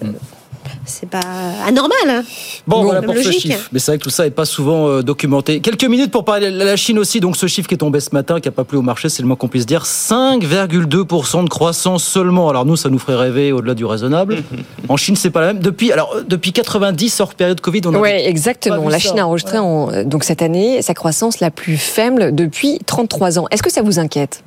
[0.86, 1.20] c'est pas
[1.66, 2.24] anormal hein.
[2.68, 3.70] Bon, voilà pour ce chiffre.
[3.72, 5.60] Mais c'est vrai que tout ça n'est pas souvent euh, documenté.
[5.60, 7.20] Quelques minutes pour parler de la Chine aussi.
[7.20, 9.22] Donc ce chiffre qui est tombé ce matin, qui n'a pas plu au marché, c'est
[9.22, 9.84] le moins qu'on puisse dire.
[9.84, 12.50] 5,2% de croissance seulement.
[12.50, 14.44] Alors nous, ça nous ferait rêver au-delà du raisonnable.
[14.90, 15.60] en Chine, c'est pas la même.
[15.60, 18.82] Depuis, alors, euh, depuis 90, hors période Covid, on a Oui, pas exactement.
[18.86, 19.10] vu La ça.
[19.10, 23.40] Chine a enregistré en, euh, donc cette année sa croissance la plus faible depuis 33
[23.40, 23.48] ans.
[23.52, 24.44] Est-ce que ça vous inquiète?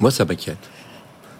[0.00, 0.56] Moi, ça m'inquiète.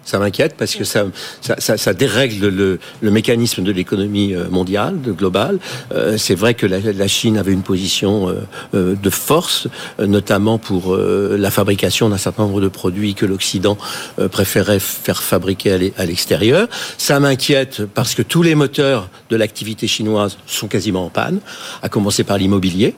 [0.05, 1.05] Ça m'inquiète parce que ça,
[1.41, 5.59] ça, ça, ça dérègle le, le mécanisme de l'économie euh, mondiale, de globale.
[5.93, 8.33] Euh, c'est vrai que la, la Chine avait une position euh,
[8.73, 9.67] euh, de force,
[9.99, 13.77] euh, notamment pour euh, la fabrication d'un certain nombre de produits que l'Occident
[14.17, 16.67] euh, préférait faire fabriquer à l'e- à l'extérieur.
[16.97, 21.39] Ça m'inquiète parce que tous les moteurs de l'activité chinoise sont quasiment en panne,
[21.83, 22.95] à commencer par l'immobilier.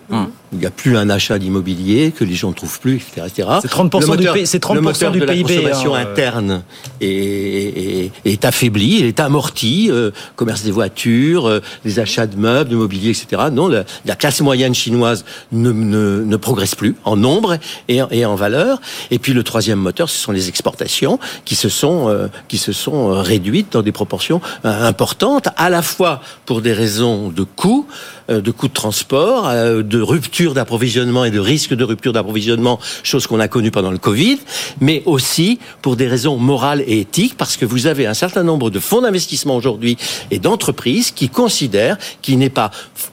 [0.53, 3.25] Il n'y a plus un achat d'immobilier que les gens ne trouvent plus, etc.
[3.27, 3.47] etc.
[3.61, 6.01] C'est 30% Le du P- c'est 30% le moteur du de la PIB, consommation hein,
[6.01, 6.63] interne
[7.01, 12.75] est, est- affaibli, est amorti, euh, commerce des voitures, euh, les achats de meubles, de
[12.75, 13.43] mobilier, etc.
[13.51, 18.09] Non, la, la classe moyenne chinoise ne, ne, ne progresse plus en nombre et, en-
[18.11, 18.81] et en valeur.
[19.11, 22.71] Et puis le troisième moteur, ce sont les exportations qui se sont euh, qui se
[22.73, 27.43] sont euh, réduites dans des proportions euh, importantes, à la fois pour des raisons de
[27.43, 32.13] coûts, euh, de coûts de transport, euh, de rupture d'approvisionnement et de risque de rupture
[32.13, 34.39] d'approvisionnement, chose qu'on a connue pendant le Covid,
[34.79, 38.69] mais aussi pour des raisons morales et éthiques, parce que vous avez un certain nombre
[38.69, 39.97] de fonds d'investissement aujourd'hui
[40.31, 42.71] et d'entreprises qui considèrent qu'il n'est pas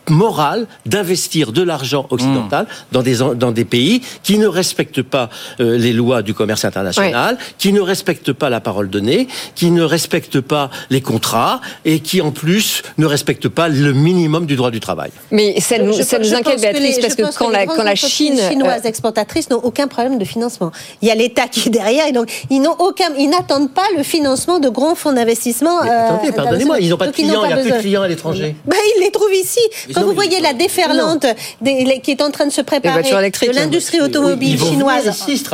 [0.09, 5.31] moral d'investir de l'argent occidental dans, des, dans des pays qui ne respectent pas
[5.61, 9.83] euh, les lois du commerce international, qui ne respectent pas la parole donnée, qui ne
[9.83, 14.71] respectent pas les contrats et qui en plus ne respectent pas le minimum du droit
[14.71, 15.08] du travail.
[15.31, 17.53] Mais ça nous, Je- ça je nous inquiète, que Béatrice, les- parce que quand les
[17.57, 18.39] la, quand Chine.
[18.51, 20.71] chinoises euh, exportatrices n'ont aucun problème de financement.
[21.03, 23.87] Il y a l'État qui est derrière et donc ils n'ont aucun, ils n'attendent pas
[23.97, 25.83] le financement de grands fonds d'investissement.
[25.85, 27.69] Mais euh, attendez, pardonnez-moi, ils n'ont pas de ils clients, il n'y a plus de
[27.69, 27.79] besoin.
[27.81, 28.57] clients à l'étranger.
[28.67, 29.61] Ben, ils les trouvent ici.
[29.89, 31.27] Ils Quand ont- vous voyez la déferlante
[31.61, 35.03] des- les- qui est en train de se préparer de l'industrie Ils automobile vont chinoise.
[35.05, 35.45] venir ici se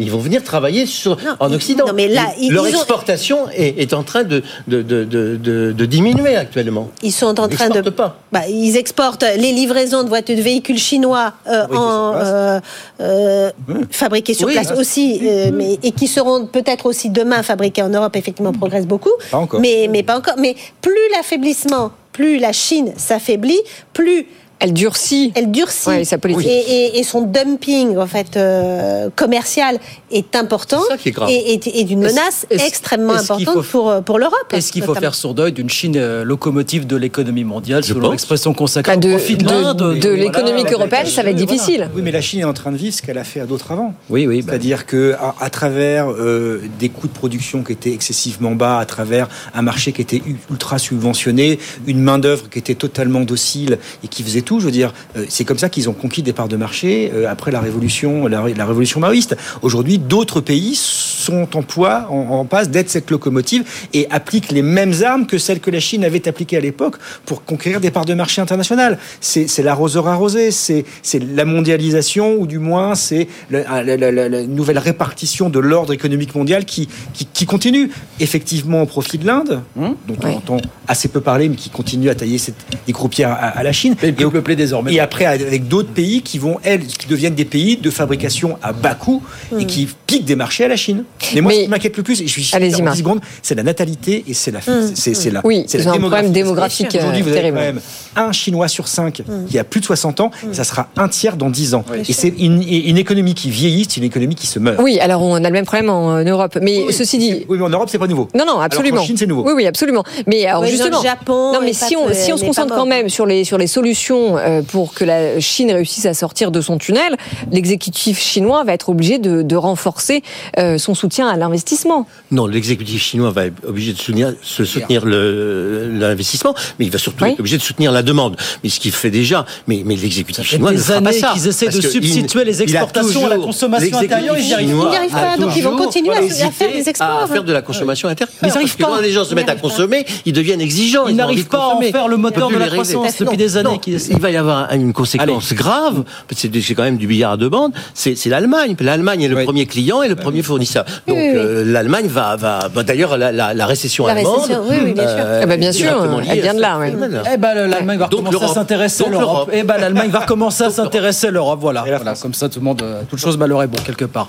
[0.00, 1.86] Ils vont venir travailler sur, en Occident.
[1.88, 5.04] non, mais là, ils- Leur ils ont- exportation est, est en train de, de, de,
[5.04, 6.88] de, de- de diminuer actuellement.
[7.02, 7.78] Ils sont en Ils train de.
[7.78, 8.16] exportent pas.
[8.30, 12.60] Bah, ils exportent les livraisons de voitures, de véhicules chinois euh, en, euh,
[13.00, 13.50] euh,
[13.90, 14.54] fabriqués sur Oui.
[14.54, 18.14] place aussi, euh, mais, et qui seront peut-être aussi demain fabriqués en Europe.
[18.14, 19.10] Effectivement, progresse beaucoup.
[19.32, 19.60] Pas encore.
[19.60, 20.34] Mais, mais pas encore.
[20.38, 23.58] Mais plus l'affaiblissement, plus la Chine s'affaiblit,
[23.92, 24.26] plus
[24.60, 25.32] Elle durcit.
[25.36, 25.88] elle durcit.
[25.88, 26.46] Ouais, sa politique.
[26.46, 26.58] Et,
[26.96, 29.78] et- et son dumping en fait euh, commercial
[30.10, 31.30] est important C'est ça qui est grave.
[31.30, 34.34] et, et- et d'une menace extrêmement importante faut- pour, euh, pour l'Europe.
[34.52, 38.10] Est-ce qu'il faut faire sourd d'œil d'une Chine euh, locomotive de l'économie mondiale, selon pense.
[38.12, 40.72] l'expression consacrée Bah, au de- profit de de- l'Inde de l'économie voilà.
[40.72, 41.52] européenne, ça va être voilà.
[41.52, 41.90] difficile.
[41.94, 43.70] Oui, mais la Chine est en train de vivre ce qu'elle a fait à d'autres
[43.72, 43.94] avant.
[44.10, 44.38] Oui, oui.
[44.42, 48.78] bah, C'est-à-dire que à, à travers euh, des coûts de production qui étaient excessivement bas,
[48.78, 53.78] à travers un marché qui était ultra subventionné, une main d'œuvre qui était totalement docile
[54.02, 56.32] et qui faisait tout, je veux dire, euh, c'est comme ça qu'ils ont conquis des
[56.32, 59.36] parts de marché euh, après la révolution, la, la révolution maoïste.
[59.60, 64.62] Aujourd'hui, d'autres pays sont en poids, en, en passe d'être cette locomotive et appliquent les
[64.62, 66.96] mêmes armes que celles que la Chine avait appliquées à l'époque
[67.26, 68.98] pour conquérir des parts de marché internationales.
[69.20, 74.10] C'est c'est l'arroseur arrosé, c'est c'est la mondialisation ou du moins c'est le- la, la-
[74.18, 77.90] la- la nouvelle répartition de l'ordre économique mondial qui, qui, qui continue
[78.20, 82.08] effectivement au profit de l'Inde, hein, dont on entend assez peu parler, mais qui continue
[82.08, 83.94] à tailler cette, des croupières à, à la Chine.
[84.02, 84.92] Et peuplé désormais.
[84.94, 88.72] Et après, avec d'autres pays qui vont, elles, qui deviennent des pays de fabrication à
[88.72, 89.20] bas coût
[89.58, 91.02] et qui piquent des marchés à la Chine.
[91.34, 92.94] Mais moi, Mais- ce qui m'inquiète le plus, et je suis Allez-y, en Marc.
[92.94, 94.60] 10 secondes, c'est la natalité et c'est la,
[94.94, 96.32] c'est, c'est la, Oui, c'est la un problème démographie.
[96.32, 97.56] démographique, Aujourd'hui, euh, vous avez terrible.
[97.56, 97.80] quand même
[98.16, 101.36] un Chinois sur cinq qui a plus de 60 ans, et ça sera un tiers
[101.36, 101.84] dans 10 ans.
[101.90, 101.98] Oui.
[102.08, 104.80] Et c'est une, une économie qui vieillit, c'est une économie qui se meurt.
[104.80, 106.58] Oui, alors on a le même problème en euh, Europe.
[106.62, 107.44] Mais Oui, ceci dit.
[107.48, 108.28] Oui, mais en Europe, c'est pas nouveau.
[108.34, 108.98] Non, non, Alors absolument.
[108.98, 109.44] qu'en Chine, c'est nouveau.
[109.46, 110.04] Oui, oui, absolument.
[110.26, 113.08] Mais alors justement, le Japon non, mais si on, si on se concentre quand même
[113.08, 116.78] sur les sur les solutions euh, pour que la Chine réussisse à sortir de son
[116.78, 117.16] tunnel,
[117.50, 120.22] l'exécutif chinois va être obligé de, de renforcer
[120.58, 122.06] euh, son soutien à l'investissement.
[122.30, 127.24] Non, l'exécutif chinois va être obligé de soutenir, se soutenir l'investissement, mais il va surtout
[127.24, 127.30] Oui.
[127.32, 128.36] être obligé de soutenir la demande.
[128.62, 131.30] Mais ce qu'il fait déjà, mais, mais l'exécutif chinois ne fera pas ça.
[131.32, 134.84] qu'ils essaient de substituer il- les exportations à la consommation intérieure, ils n'y arrivent pas.
[134.86, 137.22] Ils n'y arrivent pas, a donc ils vont continuer à- faire des exports.
[137.22, 138.34] À faire de la consommation intérieure.
[138.42, 138.84] Mais ils pas.
[138.88, 141.06] quand les gens se Ils mettent à consommer, ils deviennent exigeants.
[141.06, 143.78] Ils n'arrivent pas à en faire le moteur de la croissance depuis des années non.
[143.78, 144.14] qu'ils essaient.
[144.18, 146.02] Il va y avoir une conséquence grave.
[146.34, 147.72] C'est quand même du billard à deux bandes.
[147.94, 148.74] C'est l'Allemagne.
[148.80, 150.84] L'Allemagne est le premier client et le premier fournisseur.
[151.06, 151.36] Donc Oui, oui.
[151.36, 154.40] euh, l'Allemagne va, va, va- d'ailleurs la, la, la récession La allemande.
[154.40, 155.16] récession, oui, oui, bien sûr.
[155.20, 156.92] euh, Ah bah, bien sûr, directement elle liée vient à de ce là, ouais.
[157.32, 159.50] Eh ben, l'Allemagne va Donc, recommencer à s'intéresser à l'Europe.
[159.52, 161.60] Eh ben, l'Allemagne va recommencer à s'intéresser à l'Europe.
[161.60, 162.14] Voilà, voilà.
[162.20, 164.26] comme ça, tout le monde, euh, toute chose malheur est bon quelque part.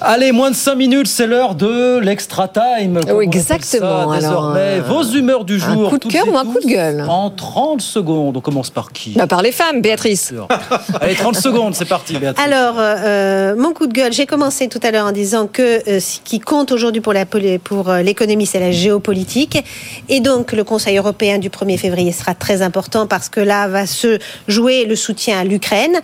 [0.00, 2.96] Allez, moins de 5 minutes, c'est l'heure de l'extra time.
[2.96, 4.10] on appelle ça exactement.
[4.10, 5.90] Alors, désormais, euh, vos humeurs du un jour.
[5.90, 8.36] coup de cœur ou un coup de gueule En 30 secondes.
[8.36, 9.12] On commence par qui?
[9.12, 10.32] Bah, par les femmes, Béatrice.
[11.00, 12.44] Allez, 30 secondes, c'est parti, Béatrice.
[12.44, 16.00] Alors, euh, mon coup de gueule, j'ai commencé tout à l'heure en disant que euh,
[16.00, 19.62] ce qui compte aujourd'hui pour la poli- pour euh, l'économie, c'est la géopolitique.
[20.08, 23.86] Et donc, le Conseil européen du 1er février sera très important parce que là va
[23.86, 24.18] se
[24.48, 25.96] jouer le soutien à l'Ukraine.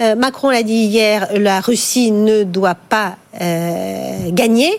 [0.00, 4.72] Euh, Macron l'a dit hier, la Russie ne doit pas euh, gagner.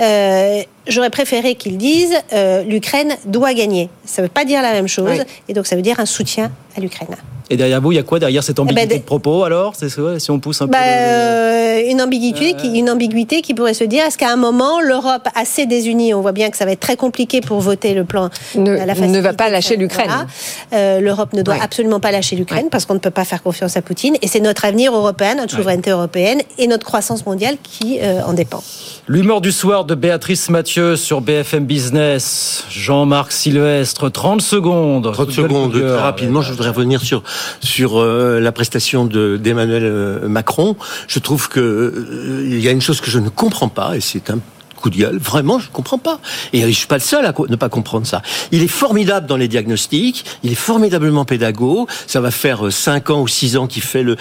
[0.00, 3.90] Euh, J'aurais préféré qu'ils disent euh, l'Ukraine doit gagner.
[4.04, 5.18] Ça ne veut pas dire la même chose.
[5.18, 5.24] Oui.
[5.48, 7.08] Et donc, ça veut dire un soutien à l'Ukraine.
[7.52, 9.74] Et derrière vous, il y a quoi derrière cette ambiguïté ben, des- de propos alors
[9.76, 9.88] C'est
[10.20, 10.84] si on pousse un Bah, peu.
[10.88, 15.26] euh, une ambiguïté, qui, une ambiguïté qui pourrait se dire est-ce qu'à un moment l'Europe
[15.34, 18.30] assez désunie, on voit bien que ça va être très compliqué pour voter le plan,
[18.54, 20.10] Ne- la ne va pas lâcher l'Ukraine.
[20.72, 21.60] Euh, L'Europe ne doit Ouais.
[21.60, 24.40] absolument pas lâcher l'Ukraine parce qu'on ne peut pas faire confiance à Poutine et c'est
[24.40, 28.62] notre avenir européen, notre souveraineté européenne et notre croissance mondiale qui euh, en dépend.
[29.12, 32.64] L'humour du soir de Béatrice Mathieu sur BFM Business.
[32.70, 35.10] Jean-Marc Sylvestre, 30 secondes.
[35.12, 37.24] 30 secondes, très rapidement, je voudrais revenir sur
[37.60, 40.76] sur euh, la prestation de d'Emmanuel euh, Macron.
[41.08, 44.30] Je trouve que euh, y a une chose que je ne comprends pas, et c'est
[44.30, 44.38] un
[44.80, 45.18] coup de gueule.
[45.18, 46.18] Vraiment, je ne comprends pas.
[46.52, 48.22] Et je suis pas le seul à ne pas comprendre ça.
[48.50, 50.24] Il est formidable dans les diagnostics.
[50.42, 51.86] Il est formidablement pédago.
[52.06, 54.16] Ça va faire euh, cinq ans ou six ans qu'il fait le,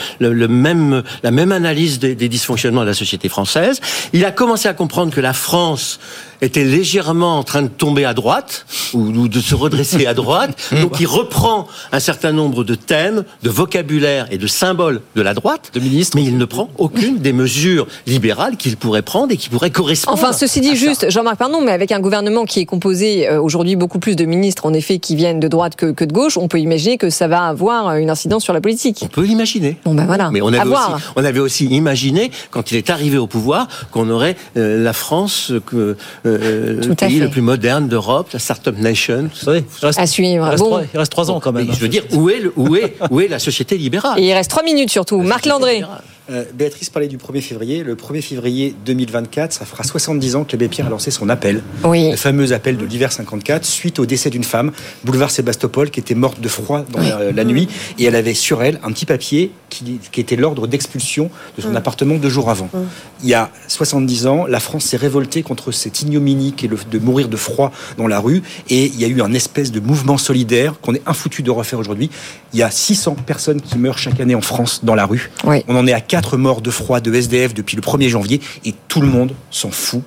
[0.48, 3.82] même, la même analyse des dysfonctionnements de la société française.
[4.14, 6.00] Il a commencé à comprendre que la France
[6.42, 10.58] était légèrement en train de tomber à droite ou, ou de se redresser à droite.
[10.82, 15.34] Donc il reprend un certain nombre de thèmes, de vocabulaire et de symboles de la
[15.34, 16.18] droite, De ministre.
[16.18, 20.18] mais il ne prend aucune des mesures libérales qu'il pourrait prendre et qui pourraient correspondre.
[20.18, 23.76] Enfin, ceci dit, juste, Jean-Marc, pardon, mais avec un gouvernement qui est composé euh, aujourd'hui
[23.76, 26.48] beaucoup plus de ministres, en effet, qui viennent de droite que, que de gauche, on
[26.48, 29.00] peut imaginer que ça va avoir une incidence sur la politique.
[29.02, 29.78] On peut l'imaginer.
[29.86, 30.30] Bon, ben voilà.
[30.32, 34.10] Mais on avait, aussi, on avait aussi imaginé, quand il est arrivé au pouvoir, qu'on
[34.10, 37.24] aurait euh, la France, que, euh, Le à pays fait.
[37.24, 39.30] le plus moderne d'Europe, la Startup Nation.
[39.34, 39.52] tout ça.
[39.52, 40.46] Oui, il reste, À il suivre.
[40.46, 40.66] reste Bon.
[40.70, 41.68] trois, il reste trois ans quand même.
[41.68, 44.20] Mais je veux dire, où est, le- où est, où est la société libérale?
[44.20, 45.22] Et il reste trois minutes surtout.
[45.22, 45.84] Marc Landré.
[46.32, 47.84] Euh, Béatrice parlait du 1er février.
[47.84, 51.64] Le 1er février 2024, ça fera 70 ans que l'abbé Pierre a lancé son appel.
[51.84, 52.12] Oui.
[52.12, 54.72] Le fameux appel de l'hiver 54, suite au décès d'une femme,
[55.04, 57.68] boulevard Sébastopol, qui était morte de froid dans la, la nuit.
[57.98, 61.70] Et elle avait sur elle un petit papier qui, qui était l'ordre d'expulsion de son
[61.72, 61.76] Mm.
[61.78, 62.70] appartement deux jours avant.
[62.74, 62.78] Mm.
[63.24, 66.78] Il y a 70 ans, la France s'est révoltée contre cette ignominie qui est le-
[66.90, 68.42] de mourir de froid dans la rue.
[68.70, 71.80] Et il y a eu un espèce de mouvement solidaire qu'on est infoutu de refaire
[71.80, 72.10] aujourd'hui.
[72.54, 75.30] Il y a 600 personnes qui meurent chaque année en France dans la rue.
[75.46, 75.64] Oui.
[75.68, 78.74] On en est à 4 morts de froid de SDF depuis le 1er janvier et
[78.88, 80.02] tout le monde s'en fout.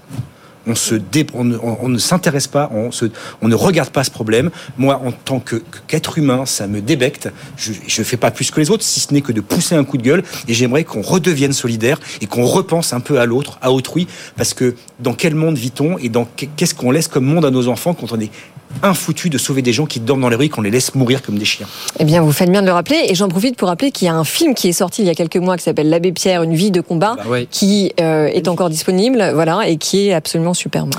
[0.67, 1.45] On,
[1.89, 4.51] ne, s'intéresse pas, on, ne regarde pas ce problème.
[4.79, 7.31] Moi, en tant qu'être humain, ça me débecte.
[7.57, 9.85] Je ne fais pas plus que les autres, si ce n'est que de pousser un
[9.85, 10.23] coup de gueule.
[10.49, 14.07] Et j'aimerais qu'on redevienne solidaire et qu'on repense un peu à l'autre, à autrui.
[14.37, 16.11] Parce que dans quel monde vit-on et
[16.57, 18.31] qu'est-ce qu'on laisse comme monde à nos enfants quand on est
[18.83, 21.23] infoutu de sauver des gens qui dorment dans les rues et qu'on les laisse mourir
[21.23, 21.66] comme des chiens
[21.99, 23.07] Eh bien, vous faites bien de le rappeler.
[23.09, 25.11] Et j'en profite pour rappeler qu'il y a un film qui est sorti il y
[25.11, 28.49] a quelques mois qui s'appelle L'Abbé Pierre, une vie de combat, Bah qui euh, est
[28.49, 30.91] encore disponible, voilà, et qui est absolument superbe.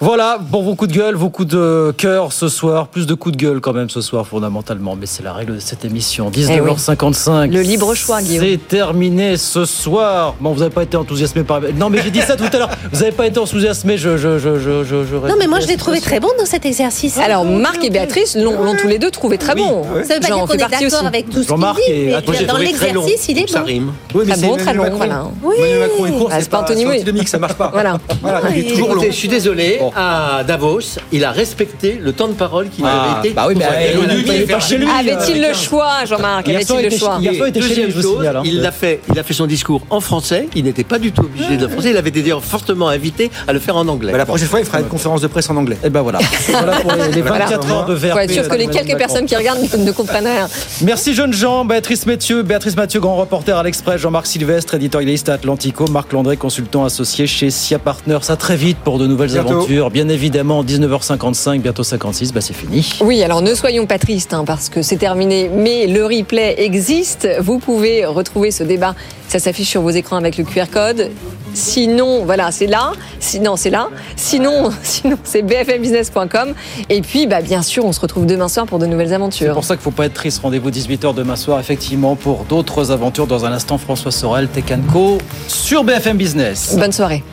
[0.00, 2.88] Voilà, pour vos coups de gueule, vos coups de cœur ce soir.
[2.88, 4.96] Plus de coups de gueule quand même ce soir, fondamentalement.
[4.96, 6.30] Mais c'est la règle de cette émission.
[6.30, 7.50] 19h55.
[7.50, 8.44] Le libre choix, Guillaume.
[8.44, 10.34] C'est terminé ce soir.
[10.40, 11.60] Bon, vous n'avez pas été enthousiasmé par.
[11.76, 12.70] Non, mais j'ai dit ça tout à l'heure.
[12.92, 13.96] Vous n'avez pas été enthousiasmé.
[13.98, 16.46] Je, je, je, je, je, je Non, mais moi, je l'ai trouvé très bon dans
[16.46, 17.11] cet exercice.
[17.20, 19.82] Alors, Marc et Béatrice l'ont tous les deux trouvé très bon.
[20.04, 22.06] Ça veut pas J'en dire qu'on est d'accord avec tout ce qu'il Jean-Marc dit, et-
[22.06, 23.66] mais dans très l'exercice, il est donc ça bon.
[23.66, 23.92] rime.
[24.14, 24.96] Oui, Très c'est bon, très long, Macron.
[24.98, 25.24] voilà.
[25.58, 27.70] Emmanuel Macron est court, Ah, c'est pas Anthony antinomique, ça marche pas.
[27.72, 27.98] Voilà.
[28.22, 28.68] Voilà, il est Oui.
[28.68, 29.02] toujours long.
[29.04, 30.80] Je suis désolé, à Davos,
[31.12, 33.34] il a respecté le temps de parole qu'il Ah, avait été.
[33.34, 33.64] bah oui, mais.
[33.64, 37.18] Avait-il le choix, Jean-Marc Avait-il il le choix
[37.52, 38.42] Deuxième chose, hein.
[38.44, 39.00] il, a fait,
[39.32, 40.48] son discours en français.
[40.54, 41.90] Il n'était pas du tout obligé de français.
[41.90, 44.12] Il avait été d'ailleurs fortement invité à le faire en anglais.
[44.12, 45.76] Bah, la prochaine fois, il fera une conférence de presse en anglais.
[45.84, 46.18] Et ben voilà.
[46.48, 47.46] Voilà pour les, les Voilà.
[47.46, 48.30] 24 heures de VRP.
[48.30, 50.48] Sûr que les d'Emmanuel quelques personnes qui regardent ne, ne comprennent rien.
[50.82, 55.34] Merci jeunes gens, Béatrice Mathieu, Béatrice Mathieu, grand reporter à l'Express, Jean-Marc Sylvestre, éditorialiste à
[55.34, 58.18] Atlantico, Marc Landré, consultant associé chez SIA Partners.
[58.28, 59.50] À très vite pour de nouvelles Bientôt.
[59.50, 59.90] aventures.
[59.90, 62.98] Bien évidemment, 19h55, bientôt 56, bah c'est fini.
[63.00, 67.28] Oui, alors ne soyons pas tristes hein, parce que c'est terminé, mais le replay existe.
[67.40, 68.94] Vous pouvez retrouver ce débat.
[69.28, 71.10] Ça s'affiche sur vos écrans avec le QR code.
[71.54, 72.92] Sinon, voilà, c'est là.
[73.20, 73.88] Sinon, c'est là.
[74.16, 76.54] Sinon, sinon c'est bfmbusiness.com.
[76.94, 79.54] Et puis, bah, bien sûr, on se retrouve demain soir pour de nouvelles C'est aventures.
[79.54, 80.40] pour ça qu'il ne faut pas être triste.
[80.42, 83.26] Rendez-vous 18h demain soir, effectivement, pour d'autres aventures.
[83.26, 85.16] Dans un instant, François Sorel, Tech Co.
[85.48, 86.76] sur BFM Business.
[86.78, 87.24] Bonne soirée.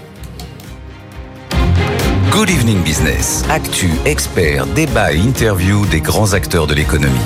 [2.32, 3.43] Good Evening Business.
[3.49, 7.20] Actu, experts, débat et interview des grands acteurs de l'économie.